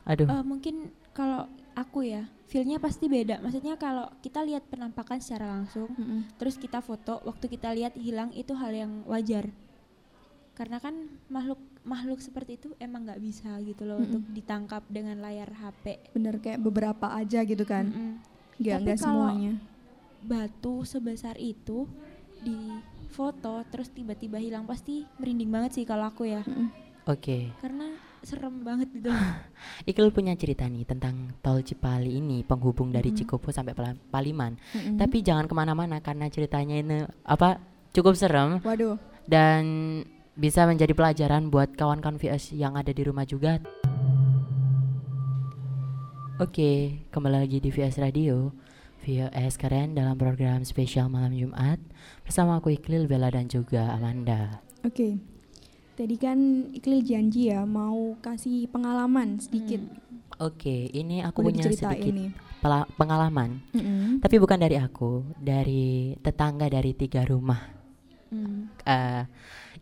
Aduh, 0.05 0.29
Eh, 0.29 0.45
mungkin 0.45 0.93
kalau 1.17 1.49
aku 1.73 2.05
ya 2.05 2.29
feelnya 2.49 2.77
pasti 2.77 3.09
beda 3.09 3.41
maksudnya 3.41 3.81
kalau 3.81 4.09
kita 4.21 4.45
lihat 4.45 4.69
penampakan 4.69 5.25
secara 5.25 5.49
langsung 5.49 5.89
Mm-mm. 5.97 6.29
terus 6.37 6.61
kita 6.61 6.85
foto 6.85 7.25
waktu 7.25 7.49
kita 7.49 7.73
lihat 7.73 7.97
hilang 7.97 8.29
itu 8.37 8.53
hal 8.53 8.73
yang 8.77 8.93
wajar 9.09 9.49
karena 10.53 10.77
kan 10.77 10.95
makhluk 11.27 11.57
makhluk 11.83 12.19
seperti 12.19 12.57
itu 12.57 12.69
emang 12.77 13.03
nggak 13.03 13.19
bisa 13.19 13.57
gitu 13.61 13.83
loh 13.83 13.97
Mm-mm. 13.97 14.07
untuk 14.07 14.23
ditangkap 14.31 14.85
dengan 14.87 15.19
layar 15.19 15.49
HP 15.51 16.13
Bener 16.13 16.39
kayak 16.39 16.61
beberapa 16.61 17.09
aja 17.11 17.43
gitu 17.43 17.65
kan. 17.65 17.89
Mm-mm. 17.89 18.13
Nggak 18.59 18.75
Tapi 18.75 18.85
nggak 18.85 18.99
kalau- 18.99 19.29
semuanya. 19.29 19.53
batu 20.23 20.75
sebesar 20.83 21.35
itu 21.37 21.91
di 22.39 22.55
foto 23.09 23.61
terus 23.67 23.89
tiba-tiba 23.89 24.37
hilang 24.37 24.63
pasti 24.63 25.03
merinding 25.17 25.51
banget 25.51 25.71
sih 25.73 25.85
kalau 25.85 26.07
aku 26.07 26.25
ya 26.25 26.41
Mm-mm. 26.43 26.69
oke. 27.05 27.39
karena 27.59 27.91
serem 28.23 28.63
banget 28.63 28.87
gitu 28.93 29.11
Iqbal 29.89 30.11
punya 30.11 30.33
cerita 30.33 30.63
nih 30.65 30.85
tentang 30.85 31.35
tol 31.39 31.59
Cipali 31.59 32.15
ini 32.15 32.41
penghubung 32.41 32.89
dari 32.89 33.11
Mm-mm. 33.11 33.19
Cikopo 33.21 33.51
sampai 33.51 33.75
Paliman. 34.07 34.55
Mm-mm. 34.71 34.95
Tapi 34.95 35.17
jangan 35.21 35.45
ke 35.45 35.55
mana-mana 35.55 35.99
karena 35.99 36.29
ceritanya 36.29 36.77
ini 36.77 37.03
apa 37.25 37.59
cukup 37.91 38.15
serem 38.15 38.63
Waduh. 38.63 38.95
dan 39.27 39.63
bisa 40.33 40.65
menjadi 40.65 40.97
pelajaran 40.97 41.53
buat 41.53 41.77
kawan-kawan 41.77 42.17
VS 42.17 42.57
yang 42.57 42.73
ada 42.75 42.89
di 42.89 43.03
rumah 43.05 43.29
juga. 43.29 43.61
Oke, 46.41 47.05
kembali 47.13 47.37
lagi 47.39 47.59
di 47.61 47.71
VS 47.71 48.01
Radio. 48.01 48.51
VS 49.03 49.59
keren 49.59 49.99
dalam 49.99 50.15
program 50.15 50.63
spesial 50.63 51.11
malam 51.11 51.35
Jumat 51.35 51.83
bersama 52.23 52.57
aku 52.57 52.71
Iqlil, 52.71 53.11
Bella 53.11 53.35
dan 53.35 53.51
juga 53.51 53.91
Amanda. 53.91 54.63
Oke. 54.87 55.19
Tadi 55.93 56.17
kan 56.17 56.39
Iqlil 56.73 57.03
janji 57.03 57.51
ya 57.51 57.67
mau 57.67 58.15
kasih 58.23 58.71
pengalaman 58.71 59.43
sedikit. 59.43 59.83
Oke, 60.41 60.89
ini 60.91 61.21
aku 61.21 61.45
Boleh 61.45 61.61
punya 61.61 61.65
sedikit 61.69 62.15
pela- 62.59 62.89
pengalaman, 62.97 63.61
Mm-mm. 63.71 64.19
tapi 64.19 64.41
bukan 64.41 64.59
dari 64.59 64.81
aku, 64.81 65.23
dari 65.37 66.17
tetangga 66.19 66.67
dari 66.67 66.97
tiga 66.97 67.23
rumah. 67.23 67.61
Hmm. 68.33 68.73
Eh, 68.83 69.23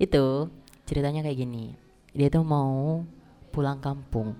itu 0.00 0.48
ceritanya 0.88 1.20
kayak 1.20 1.38
gini. 1.44 1.76
Dia 2.16 2.32
tuh 2.32 2.42
mau 2.42 3.04
pulang 3.52 3.78
kampung, 3.84 4.32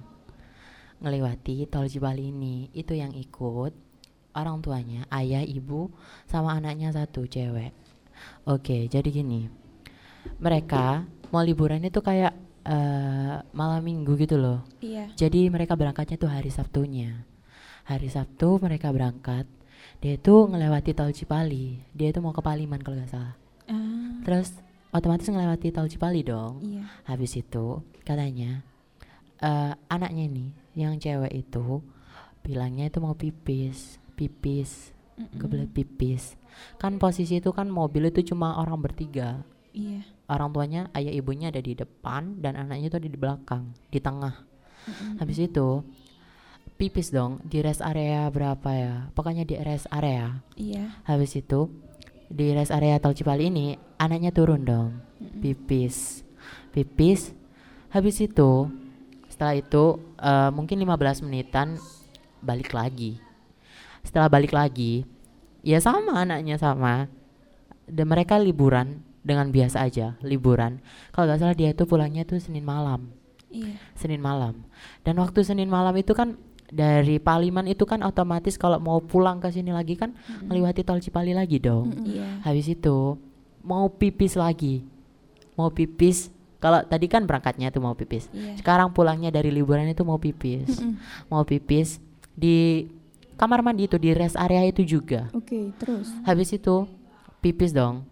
ngelewati 1.05 1.69
tol 1.69 1.85
Cipali 1.87 2.33
ini. 2.33 2.73
Itu 2.73 2.97
yang 2.97 3.13
ikut 3.13 3.77
orang 4.33 4.65
tuanya, 4.65 5.05
ayah, 5.13 5.45
ibu, 5.45 5.93
sama 6.25 6.57
anaknya 6.57 6.97
satu 6.97 7.29
cewek. 7.29 7.77
Oke, 8.49 8.89
jadi 8.89 9.07
gini. 9.13 9.53
Mereka 10.41 11.05
mau 11.33 11.45
liburan 11.45 11.85
itu 11.85 12.01
kayak 12.01 12.33
eh, 12.65 13.37
malam 13.53 13.83
minggu 13.85 14.17
gitu 14.17 14.41
loh. 14.41 14.65
iya 14.81 15.13
Jadi 15.17 15.49
mereka 15.53 15.77
berangkatnya 15.77 16.17
tuh 16.17 16.33
hari 16.33 16.49
Sabtunya. 16.49 17.29
Hari 17.85 18.09
Sabtu 18.09 18.61
mereka 18.61 18.93
berangkat. 18.93 19.45
Dia 20.01 20.17
tuh 20.17 20.49
ngelewati 20.49 20.97
tol 20.97 21.13
Cipali. 21.13 21.81
Dia 21.93 22.13
tuh 22.13 22.25
mau 22.25 22.33
ke 22.33 22.41
Paliman 22.45 22.81
kalau 22.81 23.01
nggak 23.01 23.13
salah. 23.13 23.35
ah 23.69 24.21
Terus 24.25 24.53
otomatis 24.91 25.27
ngelewati 25.31 25.71
tol 25.71 25.87
Cipali 25.91 26.23
dong. 26.27 26.63
iya 26.63 26.85
Habis 27.07 27.39
itu 27.39 27.83
katanya 28.03 28.63
eh, 29.41 29.73
anaknya 29.89 30.27
ini 30.27 30.47
yang 30.77 30.99
cewek 30.99 31.33
itu 31.33 31.83
bilangnya 32.41 32.89
itu 32.89 32.99
mau 33.05 33.13
pipis, 33.13 34.01
pipis, 34.17 34.93
Mm-mm. 35.21 35.37
kebelet 35.39 35.71
pipis. 35.71 36.35
Kan 36.81 36.97
posisi 36.97 37.39
itu 37.39 37.53
kan 37.53 37.69
mobil 37.69 38.09
itu 38.09 38.33
cuma 38.33 38.57
orang 38.59 38.81
bertiga. 38.81 39.45
iya 39.77 40.03
Orang 40.31 40.55
tuanya, 40.55 40.87
ayah 40.95 41.11
ibunya 41.11 41.51
ada 41.51 41.59
di 41.59 41.75
depan 41.75 42.39
dan 42.39 42.55
anaknya 42.55 42.87
itu 42.87 42.97
ada 43.03 43.11
di 43.11 43.19
belakang, 43.19 43.75
di 43.91 43.99
tengah. 43.99 44.35
Mm-mm. 44.87 45.19
Habis 45.21 45.39
itu 45.43 45.83
pipis 46.81 47.13
dong 47.13 47.45
di 47.45 47.61
rest 47.61 47.85
area 47.85 48.25
berapa 48.33 48.71
ya? 48.73 48.95
Pokoknya 49.13 49.45
di 49.45 49.59
rest 49.61 49.91
area. 49.93 50.41
iya 50.57 50.97
Habis 51.05 51.37
itu 51.37 51.69
di 52.31 52.55
rest 52.55 52.71
area 52.71 53.03
tol 53.03 53.11
Cipali 53.11 53.51
ini 53.51 53.75
anaknya 53.99 54.31
turun 54.31 54.63
dong. 54.63 55.03
Pipis. 55.19 56.23
Pipis. 56.71 57.35
Habis 57.91 58.23
itu 58.23 58.71
setelah 59.27 59.59
itu 59.59 59.99
eh, 60.23 60.51
mungkin 60.55 60.79
15 60.79 61.27
menitan 61.27 61.75
balik 62.39 62.71
lagi. 62.71 63.19
Setelah 64.07 64.31
balik 64.31 64.55
lagi 64.55 65.03
ya 65.67 65.83
sama 65.83 66.23
anaknya 66.23 66.55
sama. 66.57 67.11
Dan 67.91 68.07
mereka 68.07 68.39
liburan 68.39 69.03
dengan 69.27 69.51
biasa 69.51 69.83
aja 69.83 70.15
liburan. 70.23 70.79
Kalau 71.11 71.27
nggak 71.27 71.41
salah 71.43 71.59
dia 71.59 71.75
itu 71.75 71.83
pulangnya 71.85 72.23
tuh 72.23 72.39
Senin 72.39 72.63
malam. 72.63 73.11
Iya. 73.51 73.75
Senin 73.99 74.23
malam. 74.23 74.63
Dan 75.03 75.19
waktu 75.19 75.43
Senin 75.43 75.67
malam 75.67 75.93
itu 75.99 76.15
kan 76.15 76.39
dari 76.71 77.19
Paliman 77.19 77.67
itu 77.67 77.83
kan 77.83 78.01
otomatis 78.01 78.55
kalau 78.55 78.79
mau 78.79 79.03
pulang 79.03 79.39
ke 79.39 79.51
sini 79.51 79.71
lagi 79.71 79.95
kan 79.95 80.15
Mm-mm. 80.15 80.47
melewati 80.47 80.81
tol 80.81 80.99
Cipali 80.99 81.35
lagi 81.35 81.59
dong 81.59 81.91
Mm-mm. 81.91 82.07
iya 82.07 82.29
Habis 82.41 82.71
itu 82.71 83.19
mau 83.61 83.91
pipis 83.91 84.35
lagi. 84.35 84.81
Mau 85.53 85.69
pipis. 85.69 86.31
Kalau 86.57 86.81
tadi 86.81 87.05
kan 87.05 87.29
berangkatnya 87.29 87.69
tuh 87.69 87.81
mau 87.81 87.93
pipis. 87.93 88.31
iya 88.31 88.57
Sekarang 88.57 88.93
pulangnya 88.93 89.29
dari 89.29 89.51
liburan 89.51 89.85
itu 89.85 90.01
mau 90.01 90.17
pipis. 90.17 90.81
Mm-mm. 90.81 90.97
Mau 91.29 91.43
pipis 91.43 91.99
di 92.33 92.89
kamar 93.35 93.61
mandi 93.61 93.85
itu 93.85 93.97
di 93.97 94.15
rest 94.15 94.37
area 94.37 94.65
itu 94.65 94.81
juga. 94.81 95.29
Oke, 95.33 95.73
terus. 95.77 96.09
Habis 96.23 96.55
itu 96.55 96.87
pipis 97.41 97.73
dong. 97.73 98.07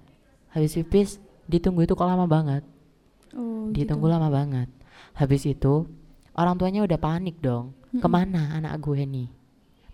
Habis 0.50 0.74
pipis 0.74 1.08
ditunggu 1.46 1.84
itu 1.84 1.94
kok 1.94 2.04
lama 2.04 2.26
banget. 2.26 2.60
Oh, 3.36 3.68
Ditunggu 3.70 4.08
gitu. 4.08 4.14
lama 4.16 4.28
banget. 4.28 4.68
Habis 5.14 5.46
itu 5.46 5.84
orang 6.34 6.56
tuanya 6.56 6.84
udah 6.84 6.98
panik 6.98 7.40
dong. 7.40 7.72
Mm-mm. 7.88 8.00
Ke 8.02 8.08
mana 8.08 8.52
anak 8.56 8.80
gue 8.80 9.04
nih? 9.04 9.28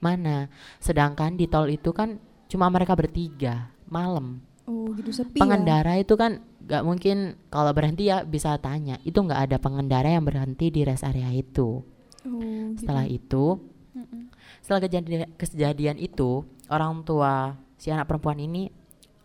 Mana? 0.02 0.50
Sedangkan 0.82 1.38
di 1.38 1.46
tol 1.46 1.70
itu 1.70 1.94
kan 1.94 2.18
cuma 2.50 2.68
mereka 2.68 2.94
bertiga 2.94 3.70
malam. 3.88 4.42
Oh, 4.64 4.88
gitu 4.96 5.12
sepi 5.12 5.36
pengendara 5.36 6.00
itu 6.00 6.16
kan 6.16 6.40
nggak 6.64 6.82
mungkin 6.88 7.36
kalau 7.52 7.76
berhenti 7.76 8.08
ya 8.08 8.24
bisa 8.24 8.56
tanya 8.56 8.96
itu 9.04 9.20
nggak 9.20 9.52
ada 9.52 9.56
pengendara 9.60 10.08
yang 10.08 10.24
berhenti 10.24 10.72
di 10.72 10.80
rest 10.88 11.04
area 11.04 11.28
itu 11.28 11.84
ya. 12.24 12.32
Oh, 12.32 12.72
setelah 12.80 13.04
gitu. 13.04 13.60
itu 13.60 14.00
Mm-mm. 14.00 14.22
setelah 14.64 14.80
kejadian 14.88 15.28
kejadian 15.36 15.96
itu 16.00 16.48
orang 16.72 17.04
tua 17.04 17.60
si 17.76 17.92
anak 17.92 18.08
perempuan 18.08 18.40
ini 18.40 18.72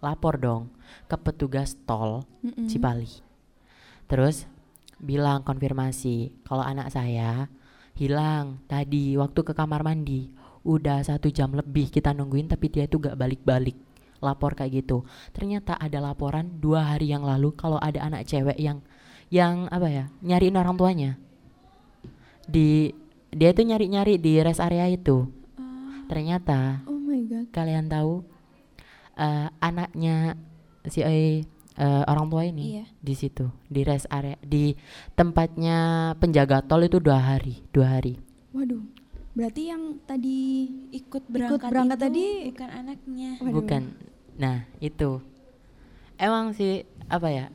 lapor 0.03 0.35
dong 0.35 0.75
ke 1.07 1.15
petugas 1.15 1.79
tol 1.88 2.27
Mm-mm. 2.43 2.67
Cipali 2.67 3.23
terus 4.11 4.43
bilang 4.99 5.47
konfirmasi 5.47 6.43
kalau 6.43 6.67
anak 6.67 6.91
saya 6.91 7.47
hilang. 7.99 8.63
Tadi 8.71 9.19
waktu 9.19 9.39
ke 9.43 9.51
kamar 9.51 9.83
mandi. 9.83 10.31
Udah 10.63 11.03
satu 11.03 11.27
jam 11.27 11.51
lebih 11.51 11.91
kita 11.91 12.15
nungguin 12.15 12.47
tapi 12.47 12.71
dia 12.71 12.87
itu 12.87 12.95
gak 12.95 13.19
balik-balik. 13.19 13.75
Lapor 14.23 14.55
kayak 14.55 14.83
gitu. 14.83 15.03
Ternyata 15.35 15.75
ada 15.75 15.99
laporan 15.99 16.59
dua 16.59 16.95
hari 16.95 17.11
yang 17.11 17.23
lalu 17.27 17.51
kalau 17.55 17.79
ada 17.79 17.99
anak 18.03 18.27
cewek 18.27 18.55
yang 18.59 18.79
yang 19.31 19.67
apa 19.71 19.87
ya 19.87 20.05
nyariin 20.23 20.55
orang 20.59 20.75
tuanya. 20.75 21.11
Di 22.47 22.91
dia 23.29 23.53
itu 23.53 23.61
nyari-nyari 23.61 24.17
di 24.19 24.41
rest 24.41 24.59
area 24.59 24.89
itu. 24.89 25.29
Ah, 25.55 26.03
ternyata 26.09 26.83
Oh 26.89 26.97
my 26.97 27.21
god. 27.29 27.45
kalian 27.53 27.87
tahu 27.87 28.25
eh, 29.15 29.47
anaknya 29.61 30.35
si 30.89 30.99
eh, 31.05 31.45
eh, 31.79 32.03
orang 32.05 32.27
tua 32.27 32.43
ini 32.43 32.83
iya. 32.83 32.86
di 33.00 33.15
situ 33.15 33.48
di 33.71 33.81
rest 33.88 34.12
area 34.12 34.36
di 34.43 34.75
tempatnya 35.15 36.12
penjaga 36.19 36.59
tol 36.62 36.83
itu 36.83 37.00
dua 37.00 37.17
hari 37.17 37.63
dua 37.71 37.98
hari. 37.98 38.19
Waduh. 38.51 38.83
Berarti 39.33 39.71
yang 39.71 40.03
tadi 40.03 40.67
ikut 40.91 41.24
berangkat, 41.31 41.71
berangkat 41.71 41.98
itu 41.98 42.05
tadi- 42.05 42.43
bukan 42.51 42.69
anaknya. 42.69 43.29
Waduh. 43.39 43.55
bukan. 43.55 43.81
Nah 44.36 44.57
itu. 44.83 45.12
Emang 46.19 46.51
sih 46.51 46.83
apa 47.07 47.31
ya 47.31 47.45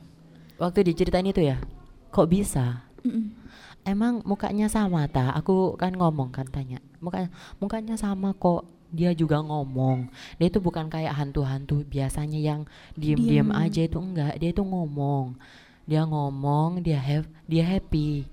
waktu 0.57 0.81
diceritain 0.81 1.29
itu 1.29 1.45
ya 1.45 1.61
kok 2.09 2.25
bisa? 2.25 2.81
Mm-mm. 3.05 3.29
emang 3.85 4.25
mukanya 4.25 4.65
sama 4.65 5.05
ta? 5.05 5.29
Aku 5.37 5.77
kan 5.77 5.93
ngomong 5.93 6.33
kan 6.33 6.49
tanya. 6.49 6.81
Mukanya 6.97 7.29
mukanya 7.61 7.95
sama 8.01 8.33
kok 8.33 8.65
dia 8.95 9.11
juga 9.11 9.43
ngomong 9.43 10.07
dia 10.39 10.47
itu 10.47 10.63
bukan 10.63 10.87
kayak 10.87 11.11
hantu-hantu 11.11 11.83
biasanya 11.83 12.39
yang 12.39 12.61
diem-diem 12.95 13.51
Diem. 13.51 13.61
aja 13.63 13.81
itu 13.83 13.99
enggak 13.99 14.39
dia 14.39 14.49
itu 14.55 14.63
ngomong 14.63 15.35
dia 15.83 16.01
ngomong 16.07 16.79
dia 16.79 16.97
have 16.97 17.27
dia 17.45 17.67
happy 17.67 18.23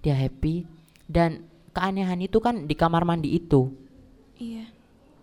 dia 0.00 0.14
happy 0.14 0.64
dan 1.10 1.42
keanehan 1.74 2.22
itu 2.22 2.38
kan 2.38 2.64
di 2.64 2.78
kamar 2.78 3.02
mandi 3.02 3.34
itu 3.34 3.74
Iya. 4.38 4.66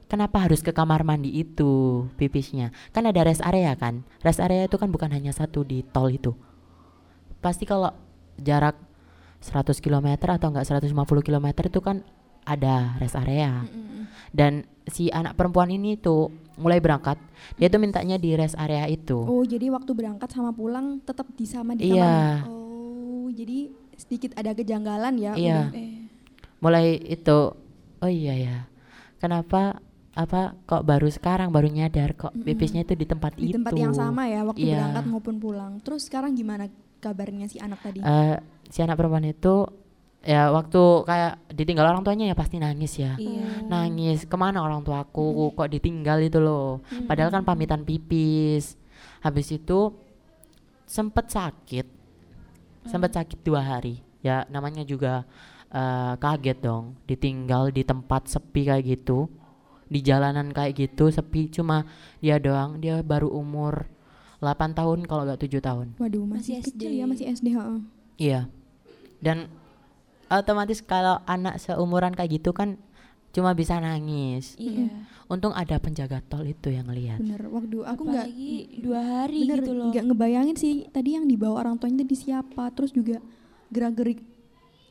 Kenapa 0.07 0.43
harus 0.43 0.60
ke 0.60 0.75
kamar 0.75 1.07
mandi 1.07 1.31
itu 1.31 2.03
pipisnya? 2.19 2.75
Kan 2.91 3.07
ada 3.07 3.24
rest 3.24 3.39
area 3.43 3.71
kan? 3.79 4.03
Rest 4.19 4.43
area 4.43 4.67
itu 4.67 4.75
kan 4.75 4.91
bukan 4.91 5.07
hanya 5.07 5.31
satu 5.31 5.63
di 5.63 5.88
tol 5.88 6.12
itu. 6.12 6.36
Pasti 7.39 7.63
kalau 7.63 7.95
jarak 8.36 8.75
100 9.39 9.79
km 9.79 10.07
atau 10.36 10.51
enggak 10.51 10.67
150 10.67 10.91
km 11.24 11.48
itu 11.48 11.79
kan 11.79 12.03
ada 12.43 12.95
rest 12.98 13.15
area. 13.15 13.63
Dan 14.29 14.63
si 14.86 15.07
anak 15.07 15.36
perempuan 15.36 15.69
ini 15.69 15.95
tuh 15.95 16.29
mulai 16.55 16.77
berangkat, 16.77 17.17
dia 17.55 17.67
tuh 17.67 17.77
mintanya 17.77 18.15
di 18.15 18.33
rest 18.33 18.55
area 18.55 18.86
itu. 18.86 19.17
Oh, 19.17 19.41
jadi 19.41 19.69
waktu 19.69 19.91
berangkat 19.91 20.29
sama 20.29 20.51
pulang 20.51 21.00
tetap 21.01 21.27
di 21.31 21.45
sama 21.45 21.74
di 21.74 21.91
Iya. 21.91 22.45
Oh, 22.45 23.27
jadi 23.27 23.69
sedikit 23.95 24.33
ada 24.36 24.51
kejanggalan 24.51 25.13
ya. 25.15 25.33
Iya. 25.33 25.60
udah. 25.67 25.77
Eh, 25.77 25.98
Mulai 26.60 26.86
itu 27.01 27.38
oh 27.98 28.12
iya 28.12 28.33
ya. 28.36 28.57
Kenapa 29.17 29.81
apa 30.12 30.53
kok 30.65 30.83
baru 30.83 31.07
sekarang 31.07 31.50
baru 31.50 31.65
nyadar 31.65 32.13
kok 32.13 32.29
Mm-mm. 32.31 32.43
pipisnya 32.43 32.83
itu 32.83 32.93
di 32.93 33.07
tempat 33.07 33.33
Di 33.33 33.50
itu. 33.50 33.57
tempat 33.57 33.74
yang 33.74 33.95
sama 33.95 34.27
ya 34.27 34.43
waktu 34.43 34.67
Iya. 34.67 34.77
berangkat 34.77 35.05
maupun 35.07 35.36
pulang. 35.38 35.74
Terus 35.81 36.05
sekarang 36.05 36.33
gimana 36.33 36.69
kabarnya 37.00 37.50
si 37.50 37.57
anak 37.57 37.81
tadi? 37.81 38.00
Eh, 38.00 38.38
si 38.67 38.79
anak 38.79 38.93
perempuan 38.95 39.25
itu 39.25 39.65
ya 40.22 40.54
waktu 40.54 40.82
kayak 41.01 41.34
ditinggal 41.50 41.86
orang 41.90 42.06
tuanya 42.06 42.30
ya 42.30 42.36
pasti 42.38 42.62
nangis 42.62 42.94
ya. 42.96 43.18
Iya. 43.18 43.66
nangis 43.66 44.30
ke 44.30 44.36
mana 44.38 44.62
orang 44.62 44.86
tuaku? 44.86 45.50
Kok 45.54 45.70
ditinggal 45.70 46.22
itu 46.22 46.38
loh? 46.38 46.86
Padahal 47.10 47.34
kan 47.34 47.42
pamitan 47.42 47.82
pipis. 47.82 48.78
Habis 49.22 49.54
itu 49.54 49.94
sempet 50.86 51.30
sakit. 51.30 51.88
Sempet 52.86 53.12
sakit 53.13 53.42
dua 53.42 53.62
hari. 53.62 54.01
Ya 54.22 54.46
namanya 54.50 54.86
juga 54.86 55.25
eh, 55.70 56.13
kaget 56.18 56.58
dong. 56.62 56.98
Ditinggal 57.06 57.74
di 57.74 57.82
tempat 57.82 58.30
sepi 58.30 58.70
kayak 58.70 58.86
gitu. 58.86 59.25
Di 59.92 60.00
jalanan 60.00 60.54
kayak 60.54 60.78
gitu 60.78 61.10
sepi. 61.10 61.50
Cuma 61.50 61.86
dia 62.22 62.38
doang. 62.38 62.78
Dia 62.78 63.01
baru 63.01 63.30
umur 63.30 63.90
8 64.42 64.74
tahun 64.74 65.06
kalau 65.06 65.22
nggak 65.25 65.42
tujuh 65.46 65.62
tahun. 65.62 65.94
Waduh, 66.01 66.25
masih, 66.25 66.58
Masih 66.58 66.74
kecil 66.74 66.90
SD. 66.90 66.98
ya, 66.98 67.06
masih 67.06 67.25
SD, 67.30 67.48
heeh. 67.54 67.80
Iya. 68.18 68.42
Dan 69.22 69.54
otomatis 70.32 70.80
kalau 70.80 71.20
anak 71.26 71.60
seumuran 71.60 72.16
kayak 72.16 72.40
gitu 72.40 72.52
kan 72.52 72.80
cuma 73.32 73.52
bisa 73.52 73.76
nangis. 73.78 74.56
Iya. 74.56 74.92
Untung 75.28 75.52
ada 75.52 75.80
penjaga 75.80 76.20
tol 76.22 76.44
itu 76.44 76.68
yang 76.68 76.88
lihat. 76.88 77.20
Bener, 77.20 77.48
waktu 77.48 77.80
aku 77.82 78.02
nggak 78.04 78.28
dua 78.80 79.00
hari 79.00 79.48
bener 79.48 79.60
gitu 79.60 79.72
loh. 79.72 79.88
nggak 79.88 80.04
ngebayangin 80.04 80.56
sih 80.56 80.74
tadi 80.88 81.16
yang 81.16 81.24
dibawa 81.24 81.64
orang 81.64 81.76
tuanya 81.76 82.04
tadi 82.04 82.16
siapa, 82.18 82.68
terus 82.72 82.92
juga 82.92 83.24
gerak-gerik 83.72 84.20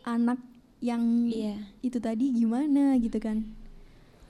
anak 0.03 0.41
yang 0.81 1.29
Iya. 1.29 1.61
itu 1.81 2.01
tadi 2.01 2.33
gimana 2.33 2.97
gitu 2.97 3.21
kan. 3.21 3.45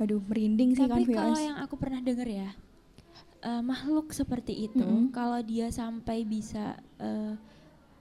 Waduh, 0.02 0.18
merinding 0.26 0.74
sih 0.74 0.82
Tapi 0.82 1.06
kan 1.06 1.14
kalau 1.14 1.36
VOS. 1.36 1.46
yang 1.46 1.56
aku 1.62 1.74
pernah 1.78 2.00
dengar 2.02 2.26
ya, 2.26 2.50
eh, 3.40 3.62
makhluk 3.62 4.10
seperti 4.10 4.66
itu, 4.66 4.82
Mm-mm. 4.82 5.14
kalau 5.14 5.38
dia 5.40 5.70
sampai 5.70 6.26
bisa 6.26 6.74
eh, 6.98 7.38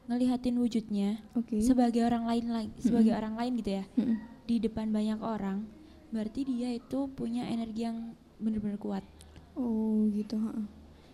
ngelihatin 0.09 0.57
wujudnya 0.57 1.21
Oke. 1.33 1.61
sebagai 1.61 2.01
orang 2.01 2.25
lain 2.25 2.45
lagi, 2.49 2.73
sebagai 2.79 3.13
orang 3.13 3.37
lain 3.37 3.51
gitu 3.55 3.71
ya, 3.71 3.83
Mm-mm. 3.93 4.17
di 4.43 4.55
depan 4.57 4.89
banyak 4.89 5.21
orang, 5.21 5.69
berarti 6.09 6.41
dia 6.43 6.73
itu 6.73 7.05
punya 7.09 7.45
energi 7.45 7.85
yang 7.85 8.17
benar-benar 8.35 8.75
kuat. 8.75 9.05
Oh, 9.53 10.09
gitu, 10.09 10.33
heeh. 10.35 10.65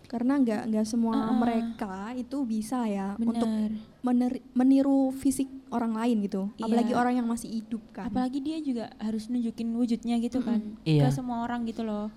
Karena 0.06 0.38
nggak 0.38 0.70
nggak 0.70 0.86
semua 0.86 1.18
Ah. 1.18 1.34
mereka 1.34 2.14
itu 2.14 2.46
bisa 2.46 2.86
ya 2.86 3.18
untuk 3.18 3.42
Benar. 3.42 3.74
mener- 4.00 4.42
meniru 4.54 5.10
fisik 5.10 5.50
orang 5.68 5.92
lain 5.92 6.22
gitu. 6.22 6.46
Iya. 6.56 6.64
Apalagi 6.64 6.92
orang 6.94 7.14
yang 7.16 7.26
masih 7.26 7.50
hidup 7.52 7.82
kan. 7.90 8.06
Apalagi 8.06 8.38
dia 8.38 8.62
juga 8.62 8.94
harus 8.96 9.26
nunjukin 9.26 9.66
wujudnya 9.68 10.16
gitu 10.18 10.40
kan 10.40 10.78
Iya. 10.86 11.10
ke 11.10 11.12
semua 11.12 11.42
orang 11.42 11.66
gitu 11.66 11.82
loh. 11.82 12.14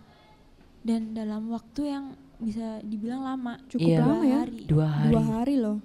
Dan 0.80 1.12
dalam 1.12 1.50
waktu 1.50 1.90
yang 1.90 2.06
bisa 2.38 2.78
dibilang 2.86 3.26
lama, 3.26 3.58
Cukup 3.68 3.90
Iya. 3.90 4.00
lama 4.00 4.22
ya. 4.24 4.38
hari. 4.46 4.60
Dua 4.64 4.86
hari. 4.88 5.10
Dua 5.12 5.24
hari 5.26 5.56
loh. 5.58 5.78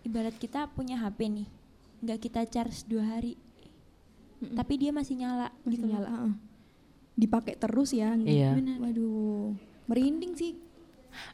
Ibarat 0.00 0.34
kita 0.34 0.66
punya 0.68 0.96
HP 0.96 1.18
nih, 1.26 1.48
nggak 2.00 2.18
kita 2.20 2.40
charge 2.44 2.84
dua 2.84 3.04
hari, 3.08 3.34
Mm-mm. 4.38 4.54
tapi 4.54 4.76
dia 4.76 4.90
masih 4.90 5.14
nyala 5.16 5.50
masih 5.60 5.70
gitu 5.74 5.86
nyala. 5.86 6.08
heeh. 6.08 6.32
Dipakai 7.14 7.54
terus 7.54 7.90
ya. 7.90 8.14
Iya. 8.14 8.54
Benar. 8.54 8.78
Waduh, 8.80 9.58
merinding 9.84 10.34
sih 10.34 10.54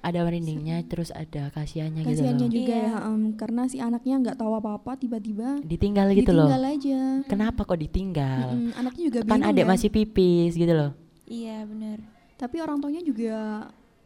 Ada 0.01 0.23
merindingnya 0.23 0.81
terus 0.83 1.11
ada 1.11 1.51
kasihannya 1.51 2.01
gitu 2.03 2.17
kasihannya 2.17 2.47
loh. 2.47 2.55
juga 2.55 2.73
Iya. 2.73 2.89
ya. 2.89 2.99
em, 3.07 3.23
karena 3.35 3.63
si 3.67 3.77
anaknya 3.77 4.15
nggak 4.19 4.39
tahu 4.39 4.55
apa-apa 4.55 4.97
tiba-tiba 4.97 5.61
Ditinggal 5.61 6.15
gitu 6.15 6.31
loh. 6.31 6.47
ditinggal 6.47 6.65
aja. 6.65 7.01
Kenapa 7.27 7.61
kok 7.63 7.77
ditinggal? 7.77 8.49
Mm-mm, 8.51 8.71
anaknya 8.73 9.03
juga 9.05 9.19
Kan 9.21 9.29
bingung 9.37 9.51
adik 9.51 9.61
ya. 9.61 9.69
masih 9.69 9.89
pipis 9.91 10.53
gitu 10.55 10.73
loh. 10.73 10.91
Iya 11.27 11.65
benar. 11.65 11.99
Tapi 12.35 12.57
orang 12.59 12.79
tuanya 12.79 13.03
juga 13.03 13.35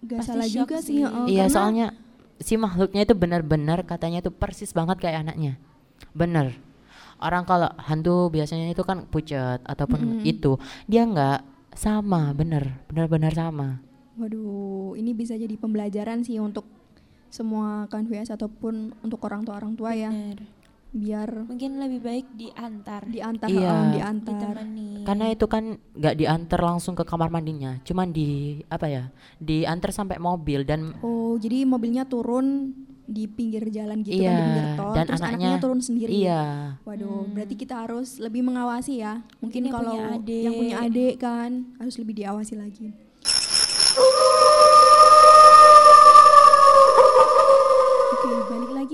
gak 0.01 0.18
Pasti 0.18 0.31
salah 0.33 0.49
juga 0.49 0.77
sih. 0.79 0.87
sih. 0.88 0.99
heeh, 1.01 1.27
iya, 1.29 1.44
karena- 1.44 1.53
soalnya 1.53 1.87
si 2.38 2.55
makhluknya 2.55 3.03
itu 3.05 3.14
benar-benar 3.14 3.83
katanya 3.85 4.22
itu 4.22 4.31
persis 4.31 4.70
banget 4.70 4.98
kayak 5.03 5.27
anaknya. 5.27 5.59
Bener. 6.14 6.55
Orang 7.18 7.42
kalau 7.51 7.66
hantu 7.83 8.31
biasanya 8.31 8.70
itu 8.70 8.87
kan 8.87 9.03
pucat 9.11 9.59
ataupun 9.66 10.22
Mm-mm. 10.22 10.27
itu, 10.27 10.55
dia 10.87 11.03
nggak 11.03 11.42
sama, 11.74 12.31
bener, 12.31 12.79
benar-benar 12.87 13.35
sama. 13.35 13.83
Waduh, 14.18 14.94
ini 14.94 15.14
bisa 15.14 15.35
jadi 15.35 15.55
pembelajaran 15.59 16.22
sih 16.22 16.38
untuk 16.38 16.66
semua 17.27 17.90
kanvias 17.90 18.31
ataupun 18.31 18.94
untuk 19.03 19.18
orang 19.27 19.42
tua 19.42 19.59
orang 19.59 19.74
tua 19.74 19.94
ya, 19.98 20.11
Benar. 20.11 20.58
Biar 20.98 21.46
Mungkin 21.46 21.78
lebih 21.78 22.00
baik 22.00 22.26
diantar, 22.30 23.06
diantar, 23.06 23.48
Iya. 23.48 23.70
heeh, 23.70 23.92
diantar. 23.94 24.34
ditemani. 24.58 24.90
Karena 25.02 25.26
itu 25.30 25.46
kan 25.46 25.64
nggak 25.94 26.14
diantar 26.14 26.61
langsung 26.61 26.92
ke 26.92 27.02
kamar 27.02 27.30
mandinya, 27.30 27.78
cuman 27.80 28.11
di 28.11 28.61
apa 28.66 28.87
ya, 28.87 29.04
diantar 29.38 29.90
sampai 29.90 30.18
mobil 30.18 30.62
dan 30.62 30.92
Oh, 31.00 31.38
jadi 31.38 31.62
mobilnya 31.62 32.04
turun 32.04 32.74
di 33.08 33.24
pinggir 33.24 33.64
jalan 33.72 34.04
gitu 34.04 34.20
iya 34.20 34.28
kan 34.28 34.37
di 34.37 34.44
pinggir 34.44 34.68
tol, 34.76 34.92
dan 34.92 35.04
terus 35.08 35.20
anaknya, 35.24 35.56
anaknya 35.56 35.64
turun 35.64 35.80
sendiri. 35.80 36.12
Iya, 36.12 36.42
Waduh, 36.84 37.24
Hmm. 37.24 37.32
berarti 37.32 37.54
kita 37.56 37.74
harus 37.80 38.20
lebih 38.20 38.44
mengawasi 38.44 39.00
ya. 39.00 39.24
Mungkin 39.40 39.40
Mungkin 39.40 39.62
yang 39.64 39.72
kalau 39.72 39.96
yang 40.28 40.54
punya 40.54 40.76
adik 40.84 41.14
kan 41.16 41.72
harus 41.80 41.96
lebih 41.96 42.20
diawasi 42.20 42.61
lagi. 42.61 42.92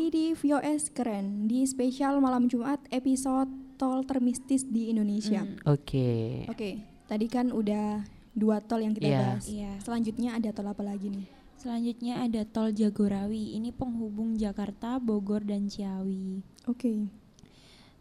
Lagi 0.04 0.36
di 0.36 0.36
VOS 0.36 0.92
Keren 0.92 1.48
di 1.48 1.64
spesial 1.64 2.20
malam 2.20 2.44
Jumat 2.44 2.76
episode 2.92 3.48
Tol 3.80 4.04
Termistis 4.04 4.68
di 4.68 4.92
Indonesia. 4.92 5.40
Hmm. 5.40 5.56
oke. 5.64 6.44
Oke, 6.52 6.84
tadi 7.08 7.24
kan 7.24 7.48
udah 7.48 8.04
dua 8.36 8.60
tol 8.60 8.84
yang 8.84 8.92
kita 8.92 9.08
Iya. 9.08 9.16
bahas. 9.24 9.44
Iya. 9.48 9.72
Selanjutnya 9.80 10.36
ada 10.36 10.52
tol 10.52 10.68
apa 10.68 10.84
lagi 10.84 11.08
nih? 11.08 11.24
Selanjutnya 11.56 12.20
ada 12.20 12.44
Tol 12.44 12.76
Jagorawi. 12.76 13.56
Ini 13.56 13.72
penghubung 13.72 14.36
Jakarta, 14.36 15.00
Bogor, 15.00 15.40
dan 15.40 15.72
Ciawi. 15.72 16.44
Oke. 16.68 17.08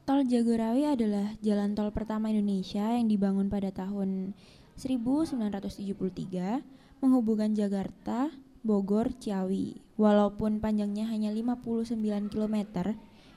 Tol 0.04 0.28
Jagorawi 0.28 0.84
adalah 0.84 1.40
jalan 1.40 1.72
tol 1.72 1.88
pertama 1.96 2.28
Indonesia 2.28 2.84
yang 2.84 3.08
dibangun 3.08 3.48
pada 3.48 3.72
tahun 3.72 4.36
1973 4.76 6.68
menghubungkan 7.00 7.56
Jakarta, 7.56 8.28
Bogor, 8.64 9.12
Ciawi. 9.20 9.78
Walaupun 10.00 10.58
panjangnya 10.64 11.06
hanya 11.12 11.30
59 11.30 12.00
km, 12.32 12.58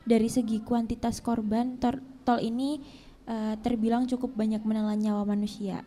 dari 0.07 0.31
segi 0.31 0.63
kuantitas 0.63 1.19
korban 1.19 1.77
tol 1.83 2.39
ini 2.41 2.79
eh, 3.27 3.55
terbilang 3.61 4.07
cukup 4.07 4.39
banyak 4.39 4.63
menelan 4.63 5.03
nyawa 5.03 5.27
manusia. 5.27 5.83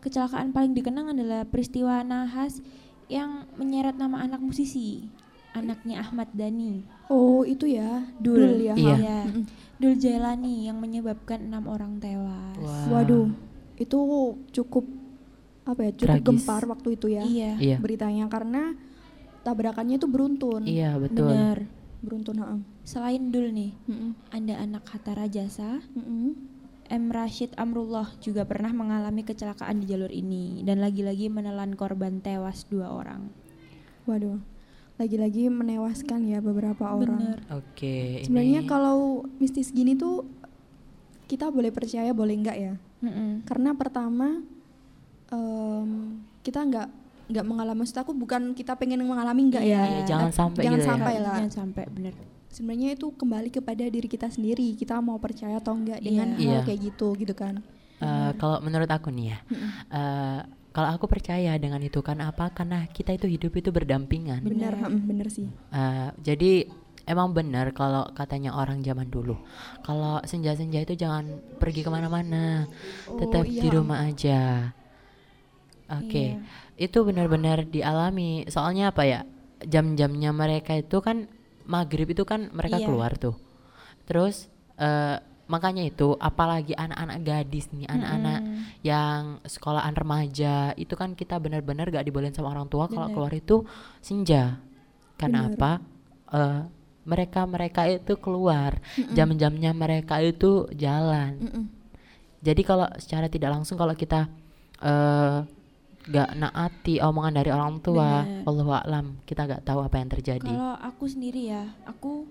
Kecelakaan 0.00 0.54
paling 0.54 0.72
dikenang 0.72 1.10
adalah 1.10 1.42
peristiwa 1.42 2.00
nahas 2.06 2.62
yang 3.10 3.50
menyeret 3.58 3.98
nama 3.98 4.22
anak 4.22 4.38
musisi, 4.38 5.10
anaknya 5.50 6.06
Ahmad 6.06 6.30
Dhani. 6.30 6.86
Oh, 7.10 7.42
itu 7.42 7.66
ya. 7.66 8.06
Dul, 8.22 8.62
ya. 8.62 8.74
Iya. 8.78 8.96
Ya. 9.02 9.20
Dul 9.82 9.98
Jailani 9.98 10.70
yang 10.70 10.78
menyebabkan 10.78 11.50
enam 11.50 11.66
orang 11.66 11.98
tewas. 11.98 12.58
Wah. 12.62 13.02
Waduh, 13.02 13.34
itu 13.76 13.98
cukup 14.54 14.86
apa 15.66 15.80
ya? 15.82 15.90
Cukup 15.92 16.06
Tragis. 16.08 16.24
gempar 16.24 16.62
waktu 16.64 16.88
itu 16.94 17.06
ya. 17.10 17.22
Iya, 17.22 17.52
Iya, 17.58 17.76
Beritanya 17.76 18.24
karena 18.26 18.72
tabrakannya 19.42 19.98
itu 19.98 20.06
beruntun. 20.06 20.62
iya 20.64 20.94
betul. 20.94 21.26
benar. 21.26 21.66
Beruntun, 21.98 22.36
heeh. 22.38 22.60
Selain 22.82 23.22
Dul 23.28 23.50
nih, 23.50 23.74
Mm-mm. 23.84 24.14
ada 24.30 24.54
anak 24.56 24.86
Hatta 24.86 25.12
Rajasa, 25.12 25.82
Mm-mm. 25.92 26.38
M. 26.86 27.10
Rashid 27.10 27.50
Amrullah 27.56 28.06
juga 28.20 28.46
pernah 28.46 28.70
mengalami 28.70 29.20
kecelakaan 29.20 29.82
di 29.82 29.90
jalur 29.90 30.06
ini 30.06 30.62
dan 30.62 30.78
lagi-lagi 30.78 31.26
menelan 31.26 31.74
korban 31.74 32.22
tewas 32.22 32.62
dua 32.64 32.94
orang. 32.94 33.26
Waduh. 34.06 34.38
Lagi-lagi 34.96 35.50
menewaskan 35.50 36.24
ya 36.24 36.38
beberapa 36.38 36.88
orang. 36.88 37.18
Bener. 37.18 37.40
Oke, 37.52 38.22
Sebenarnya 38.22 38.62
ini 38.62 38.70
kalau 38.70 39.26
mistis 39.36 39.68
gini 39.68 39.92
tuh 39.92 40.24
kita 41.26 41.50
boleh 41.50 41.68
percaya 41.68 42.14
boleh 42.14 42.32
enggak 42.32 42.56
ya? 42.56 42.74
Mm-mm. 43.02 43.42
Karena 43.42 43.74
pertama 43.74 44.40
em, 45.28 45.88
kita 46.40 46.60
nggak 46.62 46.88
nggak 47.26 47.44
mengalami 47.44 47.78
maksud 47.80 47.98
aku 47.98 48.12
bukan 48.12 48.54
kita 48.54 48.74
pengen 48.74 49.02
mengalami 49.02 49.42
enggak 49.44 49.62
Iya, 49.62 49.74
ya 49.74 49.82
iya, 49.84 50.00
jangan 50.06 50.30
sampai 50.30 50.62
jangan 50.62 50.78
gitu 50.78 50.82
ya. 50.82 50.90
sampai 50.92 51.14
lah 51.18 51.36
Jangan 51.36 51.52
sampai 51.52 51.84
bener. 51.88 52.14
sebenarnya 52.48 52.88
itu 52.92 53.06
kembali 53.10 53.48
kepada 53.50 53.84
diri 53.84 54.06
kita 54.06 54.28
sendiri 54.28 54.68
kita 54.74 54.94
mau 55.00 55.18
percaya 55.18 55.58
atau 55.58 55.74
enggak 55.74 55.98
dengan 56.00 56.32
Iya. 56.32 56.38
hal 56.38 56.54
Iya. 56.54 56.60
kayak 56.64 56.80
gitu 56.84 57.08
gitu 57.16 57.34
kan 57.34 57.62
Eh, 57.96 58.30
kalau 58.36 58.60
menurut 58.60 58.86
aku 58.86 59.08
nih 59.08 59.32
ya, 59.32 59.38
eh, 59.88 60.40
kalau 60.70 60.88
aku 60.90 61.08
percaya 61.08 61.56
dengan 61.56 61.80
itu 61.80 61.98
kan 61.98 62.20
apa? 62.20 62.52
Karena 62.52 62.84
kita 62.86 63.08
itu 63.10 63.24
hidup 63.24 63.56
itu 63.56 63.72
berdampingan. 63.72 64.44
Bener. 64.44 64.76
mm, 64.76 65.00
bener 65.02 65.32
sih 65.32 65.48
Eh, 65.72 66.08
jadi 66.20 66.68
emang 67.02 67.32
benar 67.32 67.72
kalau 67.72 68.04
katanya 68.12 68.52
orang 68.52 68.84
zaman 68.84 69.08
dulu, 69.08 69.40
kalau 69.80 70.20
senja-senja 70.20 70.76
itu 70.78 70.92
jangan 70.94 71.24
pergi 71.56 71.80
ke 71.80 71.88
mana-mana, 71.88 72.68
Oh, 73.08 73.16
tetap 73.16 73.48
di 73.48 73.56
iya. 73.56 73.72
rumah 73.72 74.04
aja. 74.04 74.40
Oke, 75.86 76.34
itu 76.74 76.98
benar-benar 77.06 77.62
dialami. 77.62 78.42
Soalnya 78.50 78.90
apa 78.90 79.06
ya? 79.06 79.20
Jam-jamnya 79.62 80.34
mereka 80.34 80.74
itu 80.74 80.98
kan 80.98 81.30
maghrib 81.64 82.10
itu 82.10 82.26
kan 82.26 82.50
mereka 82.50 82.82
Iya. 82.82 82.86
keluar 82.90 83.14
tuh. 83.14 83.38
Terus 84.06 84.50
eh, 84.76 85.16
makanya 85.46 85.86
itu, 85.86 86.18
apalagi 86.18 86.74
anak-anak 86.74 87.22
gadis 87.22 87.70
nih, 87.70 87.86
anak-anak 87.86 88.40
yang 88.82 89.38
sekolahan 89.46 89.94
remaja 89.94 90.74
itu 90.74 90.92
kan 90.98 91.14
kita 91.14 91.38
benar-benar 91.38 91.88
gak 91.88 92.02
dibolehin 92.04 92.34
sama 92.34 92.50
orang 92.50 92.66
tua 92.66 92.90
kalau 92.90 93.08
keluar 93.14 93.32
itu 93.32 93.62
senja. 94.02 94.58
Karena 95.16 95.46
Bener. 95.46 95.54
apa? 95.56 95.72
Eh, 96.34 96.60
mereka 97.06 97.46
mereka 97.46 97.86
itu 97.86 98.18
keluar, 98.18 98.82
jam-jamnya 99.14 99.70
mereka 99.70 100.18
itu 100.18 100.66
jalan. 100.74 101.38
Mm-mm. 101.38 101.64
Jadi 102.42 102.62
kalau 102.66 102.90
secara 102.98 103.30
tidak 103.30 103.54
langsung 103.54 103.78
kalau 103.78 103.94
kita 103.94 104.26
eh 104.82 105.40
gak 106.06 106.38
naati 106.38 107.02
omongan 107.02 107.34
dari 107.42 107.50
orang 107.50 107.82
tua, 107.82 108.22
wallahu 108.46 108.72
a'lam, 108.72 109.18
kita 109.26 109.46
gak 109.46 109.62
tahu 109.66 109.82
apa 109.82 109.96
yang 109.98 110.10
terjadi. 110.10 110.46
Kalau 110.46 110.74
aku 110.78 111.04
sendiri 111.10 111.50
ya, 111.50 111.66
aku 111.86 112.26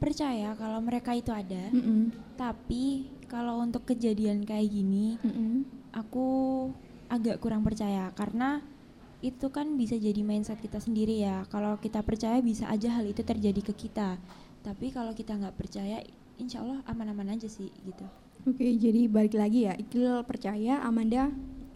percaya 0.00 0.52
kalau 0.56 0.80
mereka 0.80 1.16
itu 1.16 1.32
ada. 1.32 1.72
Mm-mm. 1.72 2.12
Tapi 2.36 3.08
kalau 3.28 3.60
untuk 3.60 3.88
kejadian 3.88 4.44
kayak 4.44 4.68
gini, 4.68 5.16
Mm-mm. 5.20 5.64
aku 5.92 6.28
agak 7.08 7.40
kurang 7.42 7.66
percaya 7.66 8.12
karena 8.14 8.62
itu 9.20 9.52
kan 9.52 9.76
bisa 9.76 10.00
jadi 10.00 10.24
mindset 10.24 10.60
kita 10.60 10.80
sendiri 10.80 11.20
ya. 11.20 11.44
Kalau 11.52 11.76
kita 11.76 12.00
percaya 12.00 12.40
bisa 12.40 12.68
aja 12.72 12.88
hal 12.96 13.04
itu 13.04 13.20
terjadi 13.20 13.60
ke 13.60 13.76
kita. 13.76 14.16
Tapi 14.64 14.92
kalau 14.92 15.12
kita 15.12 15.36
nggak 15.36 15.56
percaya, 15.56 16.00
insya 16.40 16.64
Allah 16.64 16.80
aman-aman 16.88 17.36
aja 17.36 17.48
sih 17.48 17.68
gitu. 17.84 18.04
oke 18.48 18.64
jadi 18.64 19.04
balik 19.12 19.36
lagi 19.36 19.68
ya 19.68 19.76
Ikil 19.76 20.24
percaya 20.24 20.80
Amanda 20.80 21.28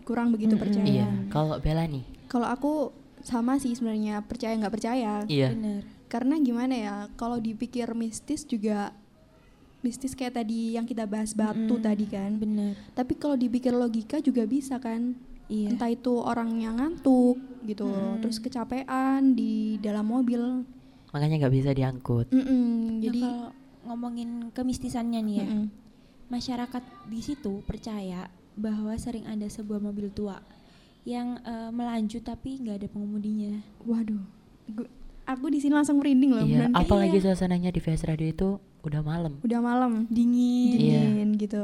kurang 0.04 0.30
begitu 0.30 0.54
Mm-mm. 0.54 0.64
percaya 0.68 0.86
Iya, 0.86 1.08
kalau 1.28 1.56
Bella 1.58 1.84
nih, 1.84 2.04
kalau 2.28 2.46
aku 2.46 2.72
sama 3.20 3.56
sih 3.56 3.72
sebenarnya 3.72 4.20
percaya 4.20 4.52
nggak 4.54 4.74
percaya 4.74 5.24
iya, 5.26 5.48
Bener. 5.50 5.80
karena 6.06 6.36
gimana 6.38 6.74
ya 6.74 6.94
kalau 7.16 7.40
dipikir 7.40 7.88
mistis 7.92 8.44
juga 8.44 8.92
mistis 9.80 10.12
kayak 10.12 10.38
tadi 10.38 10.76
yang 10.76 10.84
kita 10.84 11.04
bahas 11.04 11.32
batu 11.32 11.76
Mm-mm. 11.76 11.82
tadi 11.82 12.04
kan 12.04 12.36
Bener. 12.36 12.76
tapi 12.92 13.16
kalau 13.16 13.34
dipikir 13.34 13.72
logika 13.72 14.20
juga 14.20 14.44
bisa 14.44 14.76
kan 14.76 15.16
Iya. 15.44 15.76
entah 15.76 15.88
itu 15.88 16.08
orang 16.16 16.56
yang 16.56 16.76
ngantuk 16.76 17.36
gitu 17.62 17.84
Mm-mm. 17.84 18.20
terus 18.20 18.40
kecapean 18.40 19.32
di 19.32 19.76
dalam 19.76 20.04
mobil 20.04 20.64
makanya 21.12 21.46
nggak 21.46 21.54
bisa 21.54 21.70
diangkut. 21.70 22.26
Mm-mm, 22.28 22.64
Nah, 22.90 23.00
jadi 23.00 23.20
kalau 23.22 23.46
ngomongin 23.86 24.30
kemistisannya 24.50 25.20
nih 25.22 25.36
ya, 25.36 25.46
mm-mm. 25.46 25.66
masyarakat 26.26 26.82
di 27.06 27.20
situ 27.20 27.60
percaya 27.62 28.26
bahwa 28.54 28.94
sering 28.94 29.24
ada 29.24 29.44
sebuah 29.44 29.78
mobil 29.78 30.08
tua 30.08 30.38
yang 31.02 31.36
eh, 31.38 31.68
melaju 31.68 32.18
tapi 32.18 32.58
nggak 32.58 32.76
ada 32.76 32.88
pengemudinya. 32.88 33.60
waduh 33.80 34.22
Gu- 34.66 34.88
aku 35.22 35.46
di 35.48 35.58
sini 35.58 35.72
langsung 35.72 35.98
merinding 35.98 36.32
loh 36.32 36.42
Iya, 36.42 36.68
apalagi 36.70 37.18
Iya. 37.18 37.24
suasananya 37.28 37.68
di 37.68 37.78
VS 37.78 38.04
Radio 38.04 38.24
itu 38.26 38.48
udah 38.80 39.00
malam. 39.00 39.36
udah 39.38 39.60
malam 39.60 39.92
Dingin. 40.06 40.72
Iya. 40.74 41.00
dingin 41.02 41.30
gitu 41.34 41.62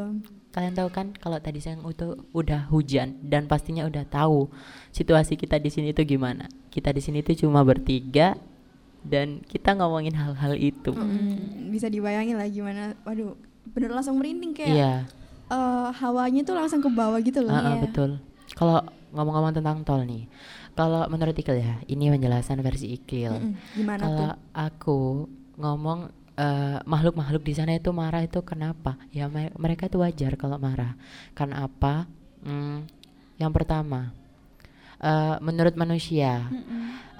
Kalian 0.51 0.75
tahu 0.75 0.91
kan 0.91 1.15
kalau 1.15 1.39
tadi 1.39 1.59
siang 1.59 1.79
itu 1.81 2.11
udah 2.29 2.67
hujan 2.67 3.23
dan 3.23 3.47
pastinya 3.47 3.85
udah 3.85 4.03
tahu 4.03 4.51
situasi 4.91 5.37
kita 5.37 5.57
di 5.57 5.71
sini 5.71 5.95
itu 5.95 6.03
gimana. 6.05 6.51
Kita 6.69 6.91
di 6.91 6.99
sini 6.99 7.21
itu 7.21 7.39
cuma 7.39 7.63
bertiga 7.63 8.35
dan 9.01 9.41
kita 9.43 9.73
ngomongin 9.73 10.11
hal-hal 10.13 10.53
itu. 10.53 10.91
Mm, 10.91 11.71
bisa 11.71 11.87
dibayangin 11.87 12.35
lah 12.35 12.45
gimana 12.47 12.99
waduh 13.01 13.39
bener 13.65 13.89
langsung 13.91 14.19
merinding 14.19 14.51
kayak 14.51 14.75
Iya, 14.75 14.93
eh, 15.51 15.89
hawanya 15.93 16.41
tuh 16.43 16.55
langsung 16.55 16.81
ke 16.81 16.89
bawah 16.89 17.19
gitu 17.19 17.43
loh 17.43 17.51
ah, 17.51 17.59
ah, 17.61 17.75
Iya. 17.75 17.83
betul. 17.85 18.11
Kalau 18.51 18.83
ngomong-ngomong 19.11 19.53
tentang 19.53 19.83
tol 19.83 20.03
nih, 20.03 20.27
kalau 20.73 21.03
menurut 21.07 21.35
Ikil 21.35 21.59
ya, 21.59 21.83
ini 21.85 22.09
penjelasan 22.09 22.59
versi 22.61 22.95
Ikil. 22.95 23.31
Mm-mm. 23.31 23.53
gimana 23.75 24.01
Kalau 24.01 24.17
tuh 24.17 24.31
aku 24.53 24.99
ngomong 25.57 25.99
eh, 26.35 26.79
makhluk-makhluk 26.83 27.43
di 27.43 27.53
sana 27.53 27.75
itu 27.75 27.91
marah 27.91 28.23
itu 28.23 28.41
kenapa? 28.41 28.97
Ya 29.11 29.27
me- 29.27 29.53
mereka 29.55 29.87
itu 29.87 29.99
wajar 29.99 30.35
kalau 30.35 30.57
marah. 30.57 30.95
Karena 31.33 31.67
apa? 31.67 32.07
Hmm, 32.41 32.89
yang 33.37 33.51
pertama, 33.51 34.15
eh, 34.99 35.37
menurut 35.41 35.75
manusia, 35.75 36.49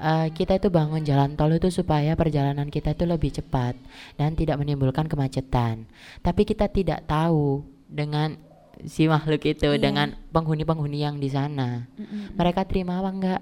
eh, 0.01 0.29
kita 0.31 0.57
itu 0.57 0.69
bangun 0.69 1.03
jalan 1.03 1.35
tol 1.35 1.53
itu 1.53 1.69
supaya 1.69 2.15
perjalanan 2.15 2.69
kita 2.69 2.93
itu 2.93 3.05
lebih 3.05 3.31
cepat 3.33 3.77
dan 4.15 4.33
tidak 4.33 4.57
menimbulkan 4.57 5.05
kemacetan. 5.05 5.85
Tapi 6.21 6.43
kita 6.45 6.67
tidak 6.67 7.05
tahu 7.05 7.61
dengan 7.91 8.39
si 8.87 9.05
makhluk 9.05 9.43
itu 9.45 9.67
Iya. 9.69 9.83
dengan 9.83 10.17
penghuni-penghuni 10.33 11.03
yang 11.03 11.21
di 11.21 11.29
sana. 11.29 11.85
Mm-mm. 11.99 12.39
mereka 12.39 12.65
terima 12.65 13.03
apa 13.03 13.11
enggak? 13.13 13.41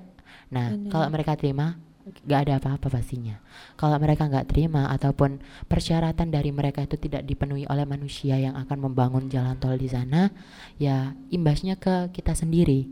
Nah 0.51 0.73
Bener. 0.75 0.91
kalau 0.91 1.07
mereka 1.13 1.37
terima 1.39 1.77
nggak 2.09 2.41
ada 2.49 2.55
apa-apa 2.57 2.89
pastinya. 2.89 3.37
Kalau 3.77 4.01
mereka 4.01 4.25
nggak 4.25 4.49
terima 4.49 4.89
ataupun 4.89 5.45
persyaratan 5.69 6.33
dari 6.33 6.49
mereka 6.49 6.81
itu 6.81 6.97
tidak 6.97 7.21
dipenuhi 7.29 7.69
oleh 7.69 7.85
manusia 7.85 8.41
yang 8.41 8.57
akan 8.57 8.81
membangun 8.81 9.29
jalan 9.29 9.61
tol 9.61 9.77
di 9.77 9.93
sana 9.93 10.33
ya 10.81 11.13
imbasnya 11.29 11.77
ke 11.77 12.09
kita 12.11 12.33
sendiri. 12.33 12.89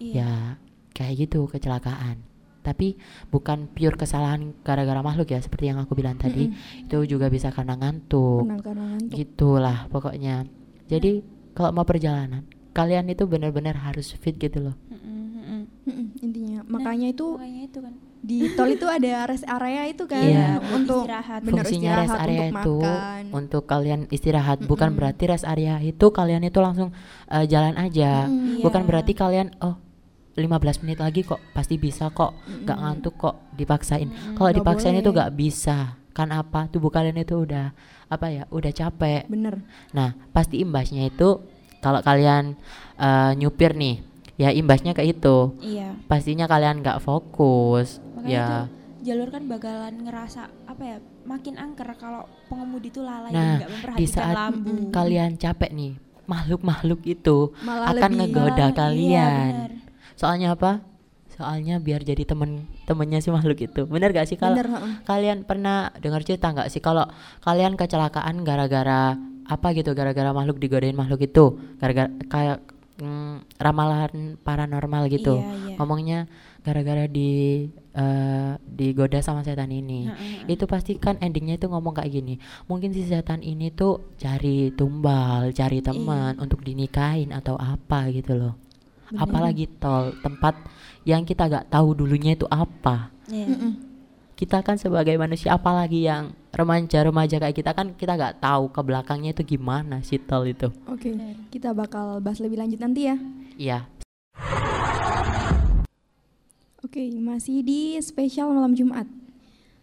Iya. 0.00 0.24
ya 0.24 0.30
kayak 0.96 1.28
gitu 1.28 1.44
kecelakaan. 1.52 2.24
Tapi 2.64 2.96
bukan 3.30 3.68
pure 3.70 3.94
kesalahan 3.94 4.56
gara-gara 4.64 4.98
makhluk 4.98 5.30
ya 5.30 5.38
seperti 5.38 5.70
yang 5.70 5.78
aku 5.78 5.94
bilang 5.94 6.16
tadi. 6.18 6.50
Itu 6.82 7.04
juga 7.06 7.28
bisa 7.30 7.52
karena 7.54 7.76
ngantuk. 7.78 8.48
Karena 8.64 8.96
ngantuk. 8.96 9.12
Gitulah 9.14 9.86
pokoknya 9.86 10.48
jadi 10.86 11.20
kalau 11.52 11.70
mau 11.72 11.82
perjalanan 11.82 12.42
kalian 12.70 13.08
itu 13.08 13.24
benar-benar 13.24 13.74
harus 13.76 14.12
fit 14.12 14.34
gitu 14.34 14.60
loh 14.62 14.76
intinya 16.18 16.58
Nah, 16.58 16.64
makanya 16.72 17.08
itu 17.08 17.26
makanya 17.32 17.62
itu 17.64 17.78
kan 17.78 17.94
di 18.18 18.38
tol 18.50 18.66
itu 18.66 18.86
ada 18.86 19.12
rest 19.24 19.46
area 19.46 19.86
itu 19.86 20.02
kan 20.04 20.18
Iya. 20.18 20.58
untuk 20.68 21.04
Istirahat. 21.04 21.40
benar 21.40 21.62
fungsinya 21.62 21.92
rest 21.94 22.02
istirahat 22.10 22.24
area 22.24 22.40
untuk 22.40 22.50
itu 22.50 22.76
makan 22.82 23.22
untuk 23.30 23.62
kalian 23.64 24.00
istirahat 24.08 24.58
bukan 24.62 24.88
Mm-mm. 24.88 24.98
berarti 24.98 25.24
rest 25.26 25.46
area 25.46 25.74
itu 25.78 26.06
kalian 26.10 26.42
itu 26.42 26.58
langsung 26.58 26.90
eh, 27.28 27.44
jalan 27.44 27.76
aja 27.76 28.26
Mm, 28.26 28.60
bukan 28.60 28.82
Iya. 28.82 28.88
berarti 28.88 29.12
kalian 29.14 29.48
oh 29.60 29.76
15 30.34 30.42
menit 30.82 30.98
lagi 30.98 31.22
kok 31.22 31.38
pasti 31.52 31.76
bisa 31.76 32.10
kok 32.10 32.34
nggak 32.44 32.76
ngantuk 32.76 33.14
kok 33.14 33.34
dipaksain 33.52 34.04
Mm-mm. 34.04 34.34
kalau 34.34 34.48
Nggak 34.48 34.58
dipaksain 34.58 34.96
itu 34.96 35.04
boleh. 35.04 35.14
nggak 35.14 35.32
bisa 35.32 35.78
kan 36.16 36.32
apa 36.32 36.64
tubuh 36.66 36.88
kalian 36.88 37.14
itu 37.14 37.36
udah 37.38 37.76
apa 38.06 38.26
ya 38.26 38.42
udah 38.48 38.72
capek 38.72 39.28
bener 39.28 39.60
nah 39.92 40.16
pasti 40.30 40.58
imbasnya 40.58 41.04
itu 41.04 41.44
kalau 41.78 42.00
kalian 42.00 42.56
eh, 42.96 43.32
nyupir 43.36 43.72
nih 43.72 44.00
ya 44.34 44.48
imbasnya 44.50 44.90
ke 44.90 45.02
itu 45.02 45.52
Iya. 45.60 45.92
pastinya 46.06 46.44
kalian 46.44 46.80
nggak 46.80 46.98
fokus 46.98 48.00
Makanya 48.14 48.28
ya 48.30 48.44
tuh 48.46 48.64
jalur 49.02 49.28
kan 49.28 49.42
bakalan 49.44 49.94
ngerasa 50.00 50.40
apa 50.64 50.82
ya 50.82 50.96
makin 51.22 51.54
angker 51.56 51.86
kalau 51.94 52.24
pengemudi 52.46 52.88
itu 52.88 53.00
lalai 53.00 53.30
Nah, 53.30 53.56
nggak 53.56 53.68
di 53.68 53.74
memperhatikan 53.76 54.10
saat 54.10 54.34
lampu. 54.34 54.72
kalian 54.90 55.30
capek 55.36 55.70
nih 55.70 55.92
makhluk-makhluk 56.26 57.00
itu 57.06 57.54
malah 57.60 57.86
akan 57.88 58.02
lebih 58.10 58.18
ngegoda 58.26 58.64
Malah- 58.64 58.76
kalian 58.76 59.06
Iya, 59.06 59.26
bener. 59.46 59.70
soalnya 60.14 60.48
apa 60.52 60.72
soalnya 61.36 61.76
biar 61.76 62.00
jadi 62.00 62.24
temen 62.24 62.64
temennya 62.88 63.20
si 63.20 63.28
makhluk 63.28 63.60
itu. 63.60 63.84
Bener 63.84 64.10
gak 64.16 64.26
sih? 64.26 64.40
Kalau 64.40 64.56
kalian 65.04 65.44
pernah 65.44 65.92
dengar 66.00 66.24
cerita 66.24 66.48
nggak 66.50 66.72
sih 66.72 66.80
kalau 66.80 67.04
kalian 67.44 67.76
kecelakaan 67.76 68.40
gara-gara 68.40 69.20
apa 69.46 69.68
gitu? 69.76 69.92
Gara-gara 69.92 70.32
makhluk 70.32 70.56
digodain 70.56 70.96
makhluk 70.96 71.28
itu? 71.28 71.60
Gara-gara 71.76 72.08
kayak 72.32 72.64
mm, 73.04 73.60
ramalan 73.60 74.40
paranormal 74.40 75.12
gitu. 75.12 75.44
Iya, 75.44 75.52
iya. 75.68 75.76
ngomongnya 75.76 76.18
gara-gara 76.64 77.04
di 77.04 77.68
eh, 77.92 78.52
digoda 78.64 79.20
sama 79.20 79.44
setan 79.44 79.70
ini. 79.70 80.08
Heeh, 80.08 80.48
heeh. 80.48 80.56
itu 80.56 80.64
pasti 80.64 80.96
kan 80.96 81.20
endingnya 81.20 81.60
itu 81.60 81.68
ngomong 81.68 82.00
kayak 82.00 82.16
gini. 82.16 82.40
Mungkin 82.64 82.96
si 82.96 83.04
setan 83.04 83.44
ini 83.44 83.70
tuh 83.76 84.16
cari 84.16 84.72
tumbal 84.72 85.52
cari 85.52 85.84
teman 85.84 86.40
untuk 86.40 86.64
dinikahin 86.64 87.36
atau 87.36 87.60
apa 87.60 88.08
gitu 88.08 88.34
loh. 88.40 88.56
Bener. 89.06 89.22
apalagi 89.22 89.64
tol 89.78 90.18
tempat 90.18 90.58
yang 91.06 91.22
kita 91.22 91.46
gak 91.46 91.70
tahu 91.70 91.94
dulunya 91.94 92.34
itu 92.34 92.44
apa 92.50 93.14
Iya. 93.30 93.46
Mm-mm. 93.46 93.72
kita 94.34 94.60
kan 94.60 94.76
sebagai 94.76 95.14
manusia 95.14 95.54
apalagi 95.54 96.04
yang 96.04 96.34
remaja-remaja 96.50 97.38
kayak 97.38 97.56
kita 97.56 97.70
kan 97.72 97.94
kita 97.94 98.14
gak 98.14 98.42
tahu 98.42 98.68
ke 98.68 98.80
belakangnya 98.82 99.30
itu 99.32 99.56
gimana 99.56 100.02
si 100.02 100.18
tol 100.18 100.42
itu 100.44 100.66
oke 100.84 101.06
Bener. 101.06 101.38
kita 101.48 101.70
bakal 101.70 102.18
bahas 102.18 102.42
lebih 102.42 102.58
lanjut 102.58 102.82
nanti 102.82 103.06
ya 103.06 103.16
iya 103.56 103.78
Oke, 106.86 107.02
masih 107.10 107.66
di 107.66 107.98
spesial 107.98 108.54
malam 108.54 108.70
Jumat. 108.70 109.10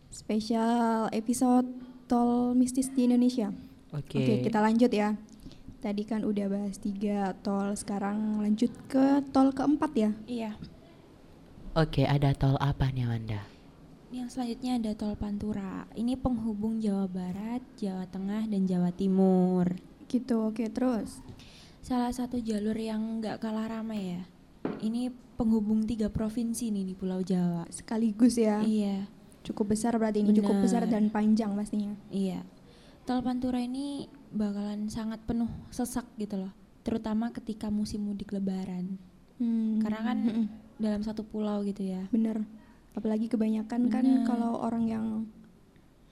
Spesial 0.07 1.11
episode 1.11 1.67
tol 2.07 2.55
mistis 2.55 2.87
di 2.87 3.11
Indonesia. 3.11 3.51
Oke. 3.91 4.23
Oke, 4.23 4.33
kita 4.47 4.63
lanjut 4.63 4.87
ya. 4.87 5.19
Tadi 5.83 6.07
kan 6.07 6.23
udah 6.23 6.47
bahas 6.47 6.79
tiga 6.79 7.35
tol, 7.43 7.75
sekarang 7.75 8.39
lanjut 8.39 8.71
ke 8.87 9.19
tol 9.35 9.51
keempat 9.51 9.91
ya. 9.99 10.11
Iya. 10.31 10.51
Oke, 11.73 12.05
ada 12.05 12.37
tol 12.37 12.53
apa 12.61 12.93
nih 12.93 13.09
Wanda? 13.09 13.41
Yang 14.13 14.37
selanjutnya 14.37 14.77
ada 14.77 14.91
tol 14.93 15.17
Pantura. 15.17 15.89
Ini 15.97 16.13
penghubung 16.21 16.77
Jawa 16.77 17.09
Barat, 17.09 17.65
Jawa 17.81 18.05
Tengah, 18.05 18.45
dan 18.45 18.69
Jawa 18.69 18.93
Timur. 18.93 19.73
Gitu, 20.05 20.37
oke 20.37 20.69
terus. 20.69 21.25
Salah 21.81 22.13
satu 22.13 22.37
jalur 22.37 22.77
yang 22.77 23.01
nggak 23.19 23.41
kalah 23.41 23.65
ramai 23.65 24.17
ya. 24.17 24.21
Ini 24.85 25.09
penghubung 25.33 25.89
tiga 25.89 26.13
provinsi 26.13 26.69
nih 26.69 26.85
di 26.85 26.93
Pulau 26.93 27.25
Jawa. 27.25 27.65
Sekaligus 27.73 28.37
ya. 28.37 28.61
Iya, 28.61 29.09
Cukup 29.43 29.75
besar 29.75 29.97
berarti 29.99 30.23
ini, 30.23 30.31
cukup 30.31 30.61
besar 30.63 30.85
Benar. 30.87 30.93
dan 30.93 31.03
panjang 31.09 31.51
pastinya. 31.57 31.97
iya. 32.07 32.45
Tol 33.03 33.19
Pantura 33.19 33.59
ini 33.59 34.07
bakalan 34.31 34.87
sangat 34.87 35.19
penuh 35.27 35.49
sesak 35.67 36.07
gitu 36.15 36.39
loh. 36.39 36.53
Terutama 36.87 37.33
ketika 37.35 37.67
musim 37.67 38.07
mudik 38.07 38.31
Lebaran. 38.31 38.95
Hmm, 39.35 39.83
Karena 39.83 39.99
kan 39.99 40.17
mm-mm, 40.23 40.45
dalam 40.83 41.01
satu 41.01 41.23
pulau 41.23 41.63
gitu 41.63 41.81
ya. 41.81 42.03
bener. 42.09 42.43
Apalagi 42.93 43.25
kebanyakan 43.25 43.89
kan 43.89 44.03
Bener. 44.03 44.21
kalau 44.23 44.59
orang 44.59 44.85
yang 44.85 45.05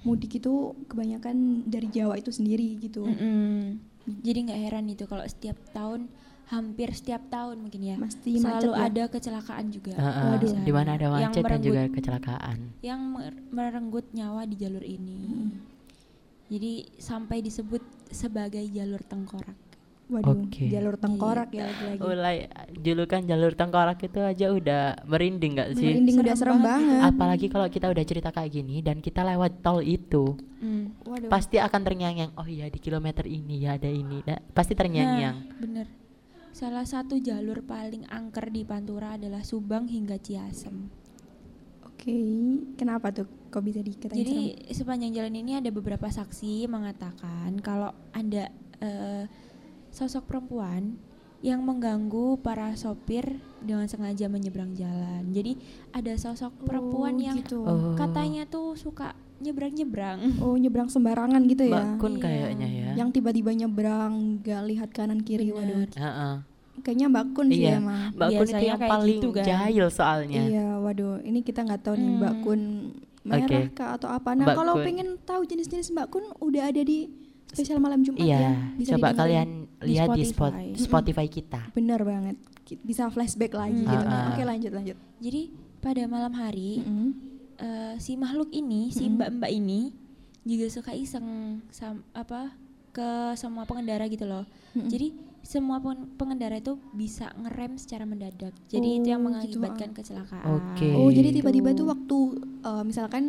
mudik 0.01 0.33
itu 0.33 0.53
kebanyakan 0.87 1.37
dari 1.63 1.85
Jawa 1.87 2.17
itu 2.17 2.31
sendiri 2.31 2.79
gitu. 2.79 3.05
Mm-mm. 3.05 3.77
Jadi 4.19 4.49
nggak 4.49 4.59
heran 4.59 4.89
itu 4.89 5.05
kalau 5.05 5.21
setiap 5.23 5.53
tahun 5.69 6.09
hampir 6.49 6.89
setiap 6.91 7.21
tahun 7.29 7.61
mungkin 7.61 7.79
ya 7.81 7.95
Pasti 7.95 8.35
selalu 8.35 8.49
macet 8.65 8.71
ya. 8.73 8.83
ada 8.83 9.03
kecelakaan 9.07 9.65
juga. 9.69 9.93
Heeh, 9.93 10.25
Waduh. 10.25 10.41
Misalnya. 10.41 10.65
di 10.65 10.73
mana 10.73 10.89
ada 10.91 11.05
Yang 11.05 11.13
macet 11.13 11.21
dan 11.21 11.43
merenggut- 11.45 11.67
juga 11.69 11.81
kecelakaan. 11.91 12.57
yang 12.81 13.01
mer- 13.07 13.41
merenggut 13.47 14.05
nyawa 14.11 14.41
di 14.43 14.55
jalur 14.57 14.81
ini. 14.81 15.19
Mm. 15.21 15.49
Jadi 16.49 16.71
sampai 16.97 17.37
disebut 17.39 17.79
sebagai 18.09 18.65
jalur 18.67 18.99
tengkorak. 19.01 19.55
Waduh, 20.11 20.43
Oke. 20.43 20.67
jalur 20.67 20.95
tengkorak 20.95 21.49
Iya. 21.49 21.55
ya 21.55 21.63
lagi-lagi. 21.65 21.99
Mulai 22.03 22.37
julukan 22.75 23.21
jalur 23.23 23.53
tengkorak 23.53 23.97
itu 23.97 24.19
aja 24.19 24.45
udah 24.49 24.83
merinding 25.05 25.55
gak 25.55 25.69
sih? 25.71 25.87
Merinding 25.87 26.17
udah 26.19 26.35
Serem 26.35 26.41
serem 26.51 26.59
banget 26.59 26.83
banget. 26.91 27.07
Apalagi 27.07 27.45
kalau 27.47 27.67
kita 27.67 27.87
udah 27.87 28.03
cerita 28.03 28.29
kayak 28.29 28.51
gini 28.51 28.75
dan 28.79 28.99
kita 28.99 29.23
lewat 29.23 29.61
tol 29.61 29.79
itu, 29.79 30.35
Hmm. 30.59 30.91
Waduh. 31.01 31.25
pasti 31.27 31.57
akan 31.57 31.81
terngiang-ngiang. 31.81 32.35
Oh 32.35 32.45
iya 32.45 32.67
di 32.67 32.77
kilometer 32.77 33.23
ini 33.23 33.55
ya 33.61 33.73
ada 33.73 33.87
ini. 33.87 34.19
Nah, 34.21 34.43
pasti 34.49 34.73
terngiang-ngiang. 34.73 35.37
Nah, 35.39 35.57
bener. 35.57 35.87
Salah 36.51 36.83
satu 36.83 37.15
jalur 37.15 37.63
paling 37.63 38.03
angker 38.05 38.51
di 38.51 38.61
Pantura 38.61 39.15
adalah 39.15 39.39
Subang 39.41 39.87
hingga 39.87 40.19
Ciasem. 40.19 40.91
Oke, 41.81 42.17
kenapa 42.75 43.09
tuh 43.11 43.23
kok 43.47 43.61
bisa 43.61 43.79
dikatain 43.79 44.17
Jadi 44.17 44.35
serem? 44.59 44.73
sepanjang 44.73 45.11
jalan 45.13 45.35
ini 45.35 45.55
ada 45.55 45.69
beberapa 45.69 46.05
saksi 46.05 46.65
mengatakan 46.65 47.55
kalau 47.59 47.93
ada 48.11 48.49
eh, 48.77 49.23
sosok 49.91 50.23
perempuan 50.25 50.95
yang 51.41 51.61
mengganggu 51.61 52.37
para 52.37 52.73
sopir 52.73 53.25
dengan 53.59 53.85
sengaja 53.85 54.25
menyeberang 54.25 54.71
jalan. 54.71 55.25
Jadi 55.27 55.57
ada 55.91 56.13
sosok 56.13 56.53
perempuan 56.61 57.17
Oh, 57.17 57.23
yang 57.23 57.37
gitu. 57.37 57.59
Oh. 57.61 57.93
katanya 57.93 58.45
tuh 58.45 58.73
suka 58.73 59.11
nyebrang-nyebrang. 59.41 60.37
Oh, 60.37 60.53
nyebrang 60.53 60.85
sembarangan 60.85 61.41
gitu 61.43 61.65
ya. 61.65 61.81
Mbak 61.81 61.97
Kun 61.97 62.13
Iya. 62.13 62.21
kayaknya 62.21 62.67
ya. 62.69 62.89
Yang 62.95 63.09
tiba-tiba 63.11 63.51
nyebrang, 63.51 64.13
gak 64.39 64.61
lihat 64.63 64.89
kanan 64.91 65.19
kiri, 65.19 65.49
waduh. 65.49 65.81
Bener. 65.81 65.89
Heeh. 65.91 66.33
Kayaknya 66.79 67.07
Mbak 67.09 67.25
Kun 67.33 67.47
sih 67.49 67.57
Iya. 67.59 67.73
emang. 67.75 68.01
Mbak 68.13 68.29
Kun 68.31 68.47
itu 68.47 68.63
yang 68.63 68.79
paling 68.79 69.17
gitu 69.17 69.29
kan. 69.31 69.43
jahil 69.43 69.85
soalnya. 69.89 70.41
Iya, 70.45 70.67
waduh. 70.77 71.15
Ini 71.19 71.39
kita 71.41 71.65
nggak 71.65 71.81
tahu 71.81 71.95
nih 71.97 72.09
Mbak 72.15 72.33
Hmm. 72.33 72.43
Kun 72.43 72.61
merah 73.21 73.45
Oke. 73.45 73.59
kah 73.71 73.89
atau 73.97 74.09
apa. 74.09 74.29
Nah, 74.33 74.45
kalau 74.53 74.77
pengen 74.77 75.17
tahu 75.19 75.41
jenis-jenis 75.43 75.89
Mbak 75.89 76.07
Kun 76.07 76.25
udah 76.39 76.69
ada 76.69 76.81
di 76.81 77.09
spesial 77.47 77.77
malam 77.77 78.01
Jumat 78.01 78.21
Iya, 78.21 78.37
ya. 78.39 78.53
Bisa 78.77 78.93
coba 78.93 79.09
didengerin. 79.11 79.60
Kalian 79.81 79.87
Di 79.87 79.93
lihat 79.97 80.09
di 80.11 80.23
spot 80.23 80.53
Spotify. 80.53 80.77
Spotify 80.79 81.25
kita. 81.27 81.61
Bener 81.71 81.99
banget. 81.99 82.35
Bisa 82.79 83.09
flashback 83.09 83.51
lagi 83.51 83.81
Hmm. 83.81 83.89
gitu. 83.89 84.05
Ah, 84.05 84.13
ah. 84.13 84.29
Oke, 84.29 84.41
lanjut 84.43 84.71
lanjut. 84.71 84.97
Jadi 85.17 85.41
pada 85.77 86.03
malam 86.05 86.31
hari 86.31 86.79
Mm-mm. 86.79 87.09
eh, 87.57 87.93
si 87.97 88.13
makhluk 88.13 88.49
ini, 88.51 88.89
si 88.89 89.05
mbak-mbak 89.07 89.49
ini 89.49 89.89
juga 90.41 90.65
suka 90.67 90.91
iseng 90.91 91.25
sam 91.69 92.05
apa 92.11 92.53
ke 92.91 93.09
semua 93.33 93.63
pengendara 93.63 94.05
gitu 94.05 94.23
loh. 94.23 94.45
Mm-mm. 94.71 94.87
Jadi 94.87 95.07
semua 95.41 95.77
pen- 95.77 96.05
pengendara 96.15 96.55
itu 96.55 96.77
bisa 96.91 97.33
ngerem 97.35 97.73
secara 97.75 98.03
mendadak. 98.03 98.53
Jadi 98.67 98.87
itu 98.95 99.07
yang 99.07 99.19
Oh, 99.19 99.33
gitu, 99.33 99.57
mengakibatkan 99.57 99.89
ah. 99.89 99.95
kecelakaan. 99.95 100.45
Oke. 100.47 100.87
Oh, 100.93 101.09
jadi 101.09 101.29
Gitu. 101.29 101.37
tiba-tiba 101.39 101.69
tuh 101.73 101.85
waktu 101.87 102.17
eh, 102.61 102.83
misalkan 102.83 103.23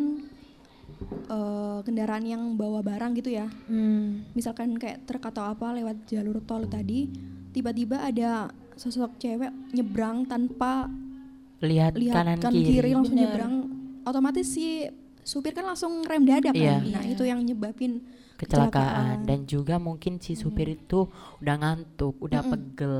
eh, 1.05 1.79
kendaraan 1.81 2.23
yang 2.23 2.43
bawa 2.53 2.79
barang 2.79 3.15
gitu 3.15 3.29
ya. 3.29 3.47
Hmm. 3.65 4.27
Misalkan 4.31 4.75
kayak 4.75 5.03
truk 5.03 5.23
atau 5.25 5.43
apa 5.45 5.71
lewat 5.71 6.05
jalur 6.05 6.39
tol 6.41 6.65
tadi, 6.65 7.07
tiba-tiba 7.49 8.01
ada 8.01 8.47
sosok 8.73 9.15
cewek 9.17 9.53
nyebrang 9.71 10.25
tanpa 10.25 10.89
Lihat, 11.59 11.95
lihat 11.95 12.15
kanan, 12.17 12.37
kan 12.37 12.51
kiri. 12.51 12.91
langsung 12.91 13.07
Bener. 13.07 13.23
nyebrang 13.23 13.53
otomatis 14.03 14.47
si 14.49 14.83
supir 15.23 15.53
kan 15.53 15.63
langsung 15.63 16.03
rem 16.03 16.27
dadak 16.27 16.51
Iya. 16.51 16.75
kan 16.75 16.91
nah 16.91 16.99
Iya. 16.99 17.13
itu 17.15 17.23
yang 17.23 17.39
nyebabin 17.39 18.03
kecelakaan 18.35 18.75
Kecelakaan. 18.75 19.17
dan 19.23 19.39
juga 19.45 19.75
mungkin 19.79 20.19
si 20.19 20.35
supir 20.35 20.75
itu 20.75 21.07
udah 21.39 21.55
ngantuk, 21.55 22.19
udah 22.19 22.41
Mm-mm. 22.41 22.51
pegel 22.51 22.97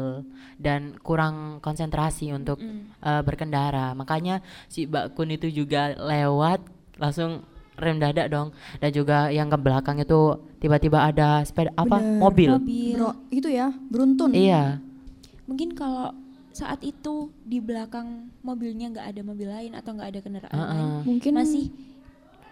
dan 0.55 0.95
kurang 0.97 1.59
konsentrasi 1.59 2.31
untuk 2.31 2.63
Mm. 2.63 2.95
eh, 2.95 3.21
berkendara. 3.21 3.91
Makanya 3.91 4.39
si 4.65 4.87
Mbak 4.87 5.11
Kun 5.11 5.33
itu 5.33 5.51
juga 5.51 5.91
lewat 5.91 6.63
langsung 6.95 7.43
rem 7.75 7.97
dadak 7.97 8.27
dong 8.29 8.53
dan 8.77 8.89
juga 8.89 9.27
yang 9.27 9.49
ke 9.49 9.57
belakang 9.57 9.97
itu 9.97 10.37
tiba-tiba 10.57 11.03
ada 11.03 11.41
sepeda 11.41 11.73
apa 11.73 11.97
Bener. 11.97 12.19
mobil. 12.21 12.49
Mobil. 12.53 12.93
bro 12.95 13.11
itu 13.29 13.49
ya 13.49 13.73
beruntun 13.89 14.31
Iya. 14.31 14.77
Mungkin 15.43 15.75
kalau 15.75 16.15
saat 16.53 16.79
itu 16.81 17.33
di 17.43 17.57
belakang 17.57 18.29
mobilnya 18.39 18.93
nggak 18.93 19.07
ada 19.09 19.21
mobil 19.21 19.49
lain 19.49 19.73
atau 19.73 19.91
nggak 19.91 20.09
ada 20.13 20.19
kendaraan 20.21 20.53
lain, 20.53 20.69
Heeh. 20.69 20.99
mungkin 21.03 21.31
masih 21.33 21.65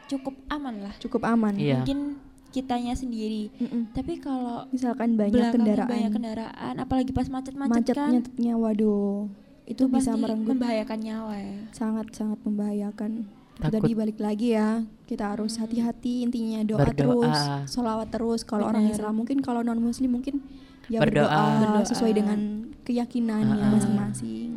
cukup 0.09 0.35
aman 0.49 0.75
lah. 0.89 0.93
cukup 0.99 1.21
aman 1.23 1.53
Iya. 1.55 1.79
Mungkin 1.85 2.19
kitanya 2.51 2.91
sendiri. 2.91 3.47
Mm-mm. 3.63 3.95
Tapi 3.95 4.19
kalau 4.19 4.67
misalkan 4.75 5.15
banyak 5.15 5.55
kendaraan 5.55 5.87
banyak 5.87 6.11
kendaraan, 6.11 6.73
apalagi 6.83 7.15
pas 7.15 7.31
macet-macet 7.31 7.95
kan, 7.95 8.11
macetnya 8.19 8.59
waduh 8.59 9.31
itu, 9.63 9.87
bisa 9.87 10.11
pasti 10.11 10.19
merenggut 10.19 10.51
membahayakan 10.59 10.99
nyawa 10.99 11.35
ya. 11.39 11.55
sangat 11.71 12.11
sangat 12.11 12.39
membahayakan 12.43 13.23
Itu 13.23 13.40
Takut. 13.63 13.73
tadi 13.77 13.91
balik 13.91 14.17
lagi 14.17 14.47
ya 14.51 14.69
kita 15.05 15.23
harus 15.29 15.55
hati-hati 15.55 16.23
intinya 16.23 16.61
doa 16.61 16.81
Berdoa. 16.83 16.93
terus 16.95 17.37
sholawat 17.67 18.07
terus 18.09 18.41
kalau 18.41 18.65
orang. 18.65 18.87
Islam 18.87 19.13
mungkin 19.15 19.39
kalau 19.39 19.61
non 19.61 19.77
Muslim 19.77 20.11
mungkin 20.11 20.41
ya 20.87 20.97
Berdoa. 20.97 21.29
berdoa, 21.29 21.61
Berdoa. 21.77 21.87
sesuai 21.87 22.13
dengan 22.13 22.39
keyakinannya 22.81 23.55
Ah. 23.55 23.69
masing-masing 23.69 24.51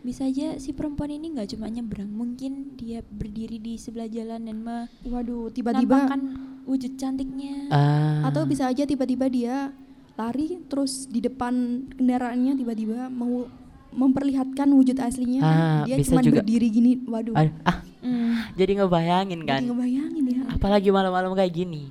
Bisa 0.00 0.22
aja 0.22 0.54
si 0.56 0.70
perempuan 0.70 1.10
ini 1.10 1.34
nggak 1.34 1.50
cuma 1.50 1.66
nyebrang, 1.66 2.06
mungkin 2.06 2.78
dia 2.78 3.02
berdiri 3.02 3.58
di 3.58 3.74
sebelah 3.74 4.06
jalan 4.06 4.38
dan 4.40 4.62
waduh 5.02 5.50
tiba-tiba 5.50 6.06
menampakkan 6.06 6.20
wujud 6.62 6.94
cantiknya. 6.94 7.66
Ah. 7.68 8.22
atau 8.24 8.46
bisa 8.46 8.66
aja 8.66 8.82
tiba-tiba 8.82 9.26
dia 9.26 9.74
lari 10.14 10.62
terus 10.64 11.06
di 11.06 11.18
depan 11.18 11.54
kendaraannya 11.92 12.54
tiba-tiba 12.54 13.06
mau 13.08 13.50
memperlihatkan 13.90 14.68
wujud 14.70 14.94
aslinya 14.96 15.40
Ah, 15.40 15.82
dia 15.82 15.98
cuma 16.00 16.22
berdiri 16.22 16.68
gini 16.68 17.02
waduh 17.02 17.34
Aduh, 17.34 17.50
ah, 17.62 17.82
Hmm, 18.06 18.34
jadi 18.58 18.72
ngebayangin 18.78 19.40
kan. 19.42 19.58
jadi 19.58 19.68
ngebayangin 19.68 20.24
ya 20.24 20.42
Apalagi 20.48 20.88
malam-malam 20.88 21.34
kayak 21.34 21.52
gini. 21.52 21.90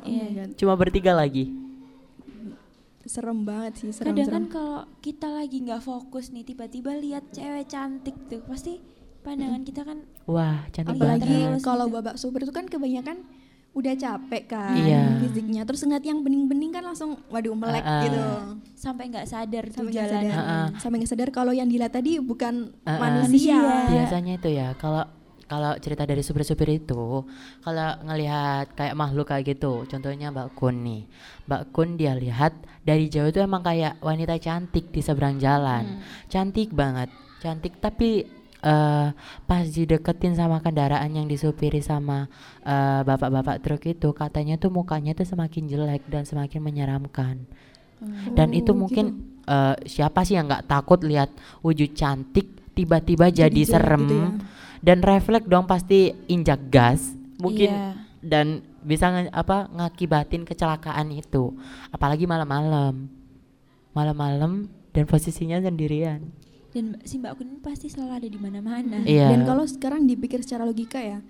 Oh 0.00 0.04
iya. 0.04 0.26
God. 0.44 0.50
Cuma 0.54 0.74
bertiga 0.74 1.12
lagi. 1.12 1.46
serem 3.04 3.40
banget 3.40 3.72
sih 3.74 3.88
serem 3.90 4.12
Kadang 4.12 4.28
kan 4.28 4.44
kalau 4.50 4.78
kita 5.00 5.28
lagi 5.30 5.62
nggak 5.62 5.80
fokus 5.80 6.28
nih, 6.28 6.44
tiba-tiba 6.44 6.92
lihat 6.92 7.24
cewek 7.30 7.64
cantik 7.66 8.12
tuh, 8.28 8.44
pasti 8.44 8.84
pandangan 9.18 9.62
kita 9.62 9.80
kan 9.82 10.04
Wah, 10.24 10.68
cantik 10.68 10.92
apalagi 10.94 11.24
banget. 11.24 11.48
terus 11.50 11.64
kalau 11.64 11.84
gitu. 11.86 11.94
babak 11.94 12.14
supir 12.16 12.40
itu 12.42 12.52
kan 12.52 12.66
kebanyakan 12.66 13.24
udah 13.70 13.94
capek 13.94 14.42
kan 14.46 14.74
Iya. 14.74 15.20
fisiknya 15.20 15.62
terus 15.62 15.80
ngeliat 15.80 16.02
yang 16.02 16.20
bening-bening 16.20 16.68
kan 16.68 16.82
langsung 16.82 17.16
waduh 17.28 17.52
melek 17.52 17.80
Ah, 17.80 17.88
ah. 17.90 18.02
gitu 18.02 18.20
sampai 18.74 19.04
nggak 19.06 19.24
sadar 19.24 19.64
tuh 19.66 19.72
sampai 19.78 19.90
nggak 19.90 20.04
jalan. 20.04 20.22
sadar 20.24 20.32
Ah, 20.34 20.44
ah. 20.44 20.66
sampai 20.76 20.96
nggak 20.98 21.10
sadar 21.10 21.28
kalau 21.30 21.52
yang 21.52 21.66
dilihat 21.66 21.92
tadi 21.92 22.18
bukan 22.18 22.74
Ah, 22.82 22.90
ah. 22.90 22.98
manusia 23.00 23.56
Manusia. 23.56 23.88
Biasanya 23.94 24.32
itu 24.34 24.48
ya, 24.50 24.68
kalau 24.74 25.04
kalau 25.48 25.72
cerita 25.80 26.04
dari 26.04 26.20
supir-supir 26.20 26.68
itu, 26.76 27.24
kalau 27.64 27.90
ngelihat 28.04 28.76
kayak 28.76 28.94
makhluk 28.94 29.32
kayak 29.32 29.56
gitu, 29.56 29.88
contohnya 29.88 30.28
Mbak 30.28 30.54
Kun 30.54 30.84
nih. 30.84 31.02
Mbak 31.48 31.62
Kun 31.72 31.96
dia 31.96 32.12
lihat 32.12 32.52
dari 32.84 33.08
jauh 33.08 33.32
itu 33.32 33.40
emang 33.40 33.64
kayak 33.64 33.96
wanita 34.04 34.36
cantik 34.36 34.92
di 34.92 35.00
seberang 35.00 35.40
jalan. 35.40 36.04
Cantik 36.28 36.70
banget, 36.76 37.08
cantik 37.40 37.80
tapi 37.80 38.38
eh 38.58 39.08
pas 39.46 39.62
dideketin 39.62 40.34
sama 40.34 40.58
kendaraan 40.58 41.14
yang 41.14 41.30
disupiri 41.30 41.78
sama 41.78 42.26
eh, 42.66 43.06
bapak-bapak 43.06 43.62
truk 43.62 43.86
itu 43.86 44.10
katanya 44.10 44.58
tuh 44.58 44.74
mukanya 44.74 45.14
tuh 45.14 45.22
semakin 45.22 45.70
jelek 45.70 46.02
dan 46.10 46.26
semakin 46.26 46.58
menyeramkan 46.58 47.46
dan 48.34 48.50
Oh, 48.50 48.58
itu 48.58 48.72
mungkin 48.74 49.38
eh, 49.46 49.76
siapa 49.86 50.26
sih 50.26 50.38
yang 50.38 50.50
nggak 50.50 50.66
takut 50.66 51.02
lihat 51.02 51.30
wujud 51.62 51.94
cantik 51.94 52.74
tiba-tiba 52.74 53.30
jadi, 53.30 53.50
jelek 53.50 53.70
serem 53.70 54.02
gitu 54.06 54.14
ya. 54.18 54.28
Dan 54.80 55.00
refleks 55.00 55.44
dong 55.44 55.64
pasti 55.64 55.98
injak 56.26 56.68
gas 56.68 57.12
mungkin 57.36 57.68
Iya. 57.68 57.88
dan 58.20 58.46
bisa 58.80 59.06
nge- 59.06 59.32
apa 59.32 59.68
ngakibatin 59.68 60.42
kecelakaan 60.42 61.10
itu 61.10 61.54
apalagi 61.88 62.24
malam-malam 62.24 63.06
malam-malam 63.92 64.66
dan 64.90 65.04
posisinya 65.04 65.58
sendirian 65.58 66.22
Dan 66.68 67.00
si 67.02 67.16
Mbak 67.16 67.32
Kun 67.34 67.48
ini 67.48 67.60
pasti 67.60 67.88
selalu 67.88 68.12
ada 68.14 68.28
di 68.28 68.36
mana-mana. 68.36 69.00
Iya. 69.00 69.32
Dan 69.32 69.42
kalau 69.42 69.64
sekarang 69.64 70.04
dipikir 70.04 70.44
secara 70.44 70.62
logika 70.62 71.00
ya, 71.00 71.24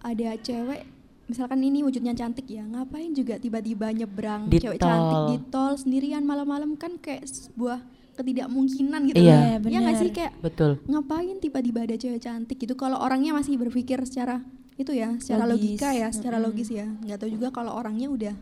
ada 0.00 0.32
cewek 0.34 0.88
misalkan 1.22 1.60
ini 1.60 1.80
wujudnya 1.80 2.12
cantik 2.12 2.48
ya, 2.48 2.64
ngapain 2.64 3.12
juga 3.12 3.36
tiba-tiba 3.36 3.92
nyebrang 3.92 4.48
Di 4.48 4.58
cewek 4.58 4.76
tol. 4.76 4.88
cantik 4.88 5.20
di 5.28 5.36
tol 5.46 5.76
sendirian 5.76 6.24
malam-malam 6.24 6.74
kan 6.74 6.96
kayak 6.96 7.20
sebuah 7.22 7.84
ketidakmungkinan 8.22 9.00
gitu. 9.10 9.18
Iya. 9.18 9.58
loh. 9.58 9.66
Iya 9.66 9.78
nggak 9.82 9.96
sih 9.98 10.10
kayak 10.10 10.32
betul 10.38 10.78
ngapain 10.86 11.36
tiba-tiba 11.36 11.82
ada 11.82 11.98
cewek 11.98 12.18
cantik 12.18 12.56
gitu 12.56 12.72
kalau 12.72 12.96
orangnya 12.96 13.34
masih 13.34 13.58
berpikir 13.58 13.98
secara 14.06 14.40
itu 14.74 14.94
ya, 14.94 15.18
secara 15.18 15.44
Logis. 15.44 15.76
logika 15.76 15.88
ya, 15.92 16.08
secara 16.08 16.38
Mm-mm. 16.38 16.46
logis 16.48 16.68
ya. 16.70 16.86
Nggak 16.88 17.18
tahu 17.18 17.30
juga 17.30 17.48
kalau 17.50 17.74
orangnya 17.74 18.08
udah 18.08 18.34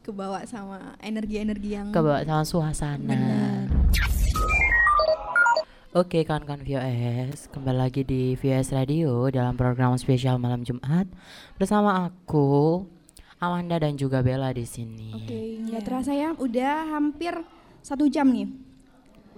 kebawa 0.00 0.40
sama 0.46 0.96
energi-energi 0.98 1.68
yang 1.68 1.92
kebawa 1.92 2.22
sama 2.22 2.42
suasana 2.42 3.04
Benar. 3.04 3.68
Oke 5.90 6.20
kawan-kawan 6.22 6.62
VOS, 6.62 7.48
kembali 7.48 7.78
lagi 7.80 8.02
di 8.02 8.32
VOS 8.32 8.70
Radio 8.70 9.24
dalam 9.28 9.56
program 9.56 9.96
spesial 9.96 10.36
malam 10.36 10.60
Jumat 10.60 11.08
bersama 11.56 12.06
aku 12.06 12.84
Amanda 13.38 13.76
dan 13.76 13.94
juga 13.94 14.20
Bella 14.20 14.50
di 14.50 14.62
sini. 14.62 15.10
Oke, 15.12 15.64
nggak 15.64 15.74
Iya. 15.74 15.86
terasa 15.86 16.12
ya, 16.12 16.34
udah 16.34 16.92
hampir 16.92 17.32
satu 17.80 18.04
jam 18.06 18.28
nih. 18.28 18.46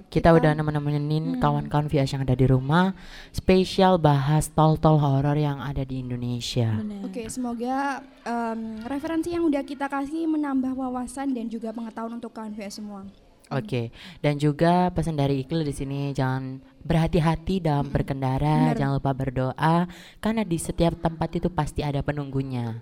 Kita 0.09 0.33
kita- 0.33 0.37
udah 0.41 0.51
nemenin 0.57 1.37
kawan-kawan 1.37 1.91
VOS 1.91 2.17
yang 2.17 2.23
ada 2.25 2.33
di 2.33 2.47
rumah, 2.49 2.97
spesial 3.35 4.01
bahas 4.01 4.49
tol-tol 4.49 4.97
horor 4.97 5.37
yang 5.37 5.61
ada 5.61 5.85
di 5.85 6.01
Indonesia. 6.01 6.81
Benar. 6.81 7.05
Oke, 7.05 7.29
semoga 7.29 8.01
em, 8.25 8.81
referensi 8.89 9.35
yang 9.37 9.45
udah 9.45 9.61
kita 9.61 9.91
kasih 9.91 10.25
menambah 10.25 10.73
wawasan 10.73 11.37
dan 11.37 11.51
juga 11.53 11.75
pengetahuan 11.77 12.17
untuk 12.17 12.33
kawan 12.33 12.57
VS 12.57 12.81
semua. 12.81 13.05
Oke, 13.51 13.91
dan 14.23 14.39
juga 14.39 14.95
pesan 14.95 15.19
dari 15.19 15.43
Iqbal 15.43 15.67
di 15.67 15.75
sini 15.75 16.15
jangan 16.15 16.63
berhati-hati 16.87 17.59
dalam 17.59 17.91
berkendara, 17.91 18.71
Bener. 18.71 18.79
jangan 18.79 18.95
lupa 19.03 19.11
berdoa 19.11 19.91
karena 20.23 20.47
di 20.47 20.55
setiap 20.55 20.95
tempat 21.03 21.35
itu 21.35 21.51
pasti 21.51 21.83
ada 21.83 21.99
penunggunya. 21.99 22.79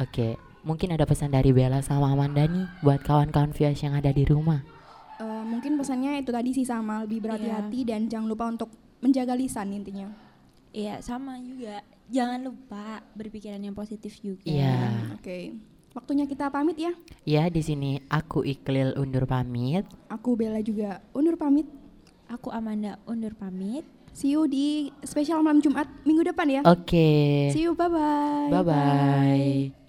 Oke, 0.00 0.40
mungkin 0.64 0.96
ada 0.96 1.04
pesan 1.04 1.36
dari 1.36 1.52
Bella 1.52 1.84
sama 1.84 2.08
Amanda 2.08 2.48
nih 2.48 2.72
buat 2.80 3.04
kawan-kawan 3.04 3.52
VOS 3.52 3.84
yang 3.84 3.92
ada 3.92 4.08
di 4.08 4.24
rumah. 4.24 4.64
Eh, 5.42 5.46
mungkin 5.50 5.74
pesannya 5.74 6.22
itu 6.22 6.30
tadi 6.30 6.54
sih 6.54 6.62
sama 6.62 7.02
lebih 7.02 7.26
berhati-hati 7.26 7.82
dan 7.82 8.06
jangan 8.06 8.30
lupa 8.30 8.46
untuk 8.46 8.70
menjaga 9.02 9.34
lisan 9.34 9.74
intinya. 9.74 10.06
Iya, 10.70 11.02
sama 11.02 11.36
juga. 11.42 11.82
Jangan 12.06 12.46
lupa 12.46 13.02
berpikiran 13.18 13.58
yang 13.58 13.74
positif 13.74 14.22
juga. 14.22 14.46
Iya. 14.46 15.10
Oke, 15.18 15.58
waktunya 15.98 16.24
kita 16.30 16.46
pamit 16.48 16.78
ya. 16.78 16.92
Ya, 17.26 17.50
di 17.50 17.58
sini 17.58 17.98
aku 18.06 18.46
Iqlil 18.46 18.94
undur 18.94 19.26
pamit. 19.26 19.82
Aku 20.06 20.38
Bella 20.38 20.62
juga 20.62 21.02
undur 21.10 21.34
pamit. 21.34 21.66
Aku 22.30 22.54
Amanda 22.54 23.02
undur 23.04 23.34
pamit. 23.34 23.82
See 24.12 24.36
you 24.36 24.44
di 24.44 24.92
spesial 25.02 25.40
malam 25.40 25.64
Jumat 25.64 25.88
minggu 26.04 26.22
depan 26.22 26.46
ya. 26.46 26.60
Oke. 26.68 27.48
See 27.50 27.64
you, 27.64 27.72
bye 27.72 27.88
bye. 27.88 28.48
Bye 28.52 28.64
bye. 28.64 29.81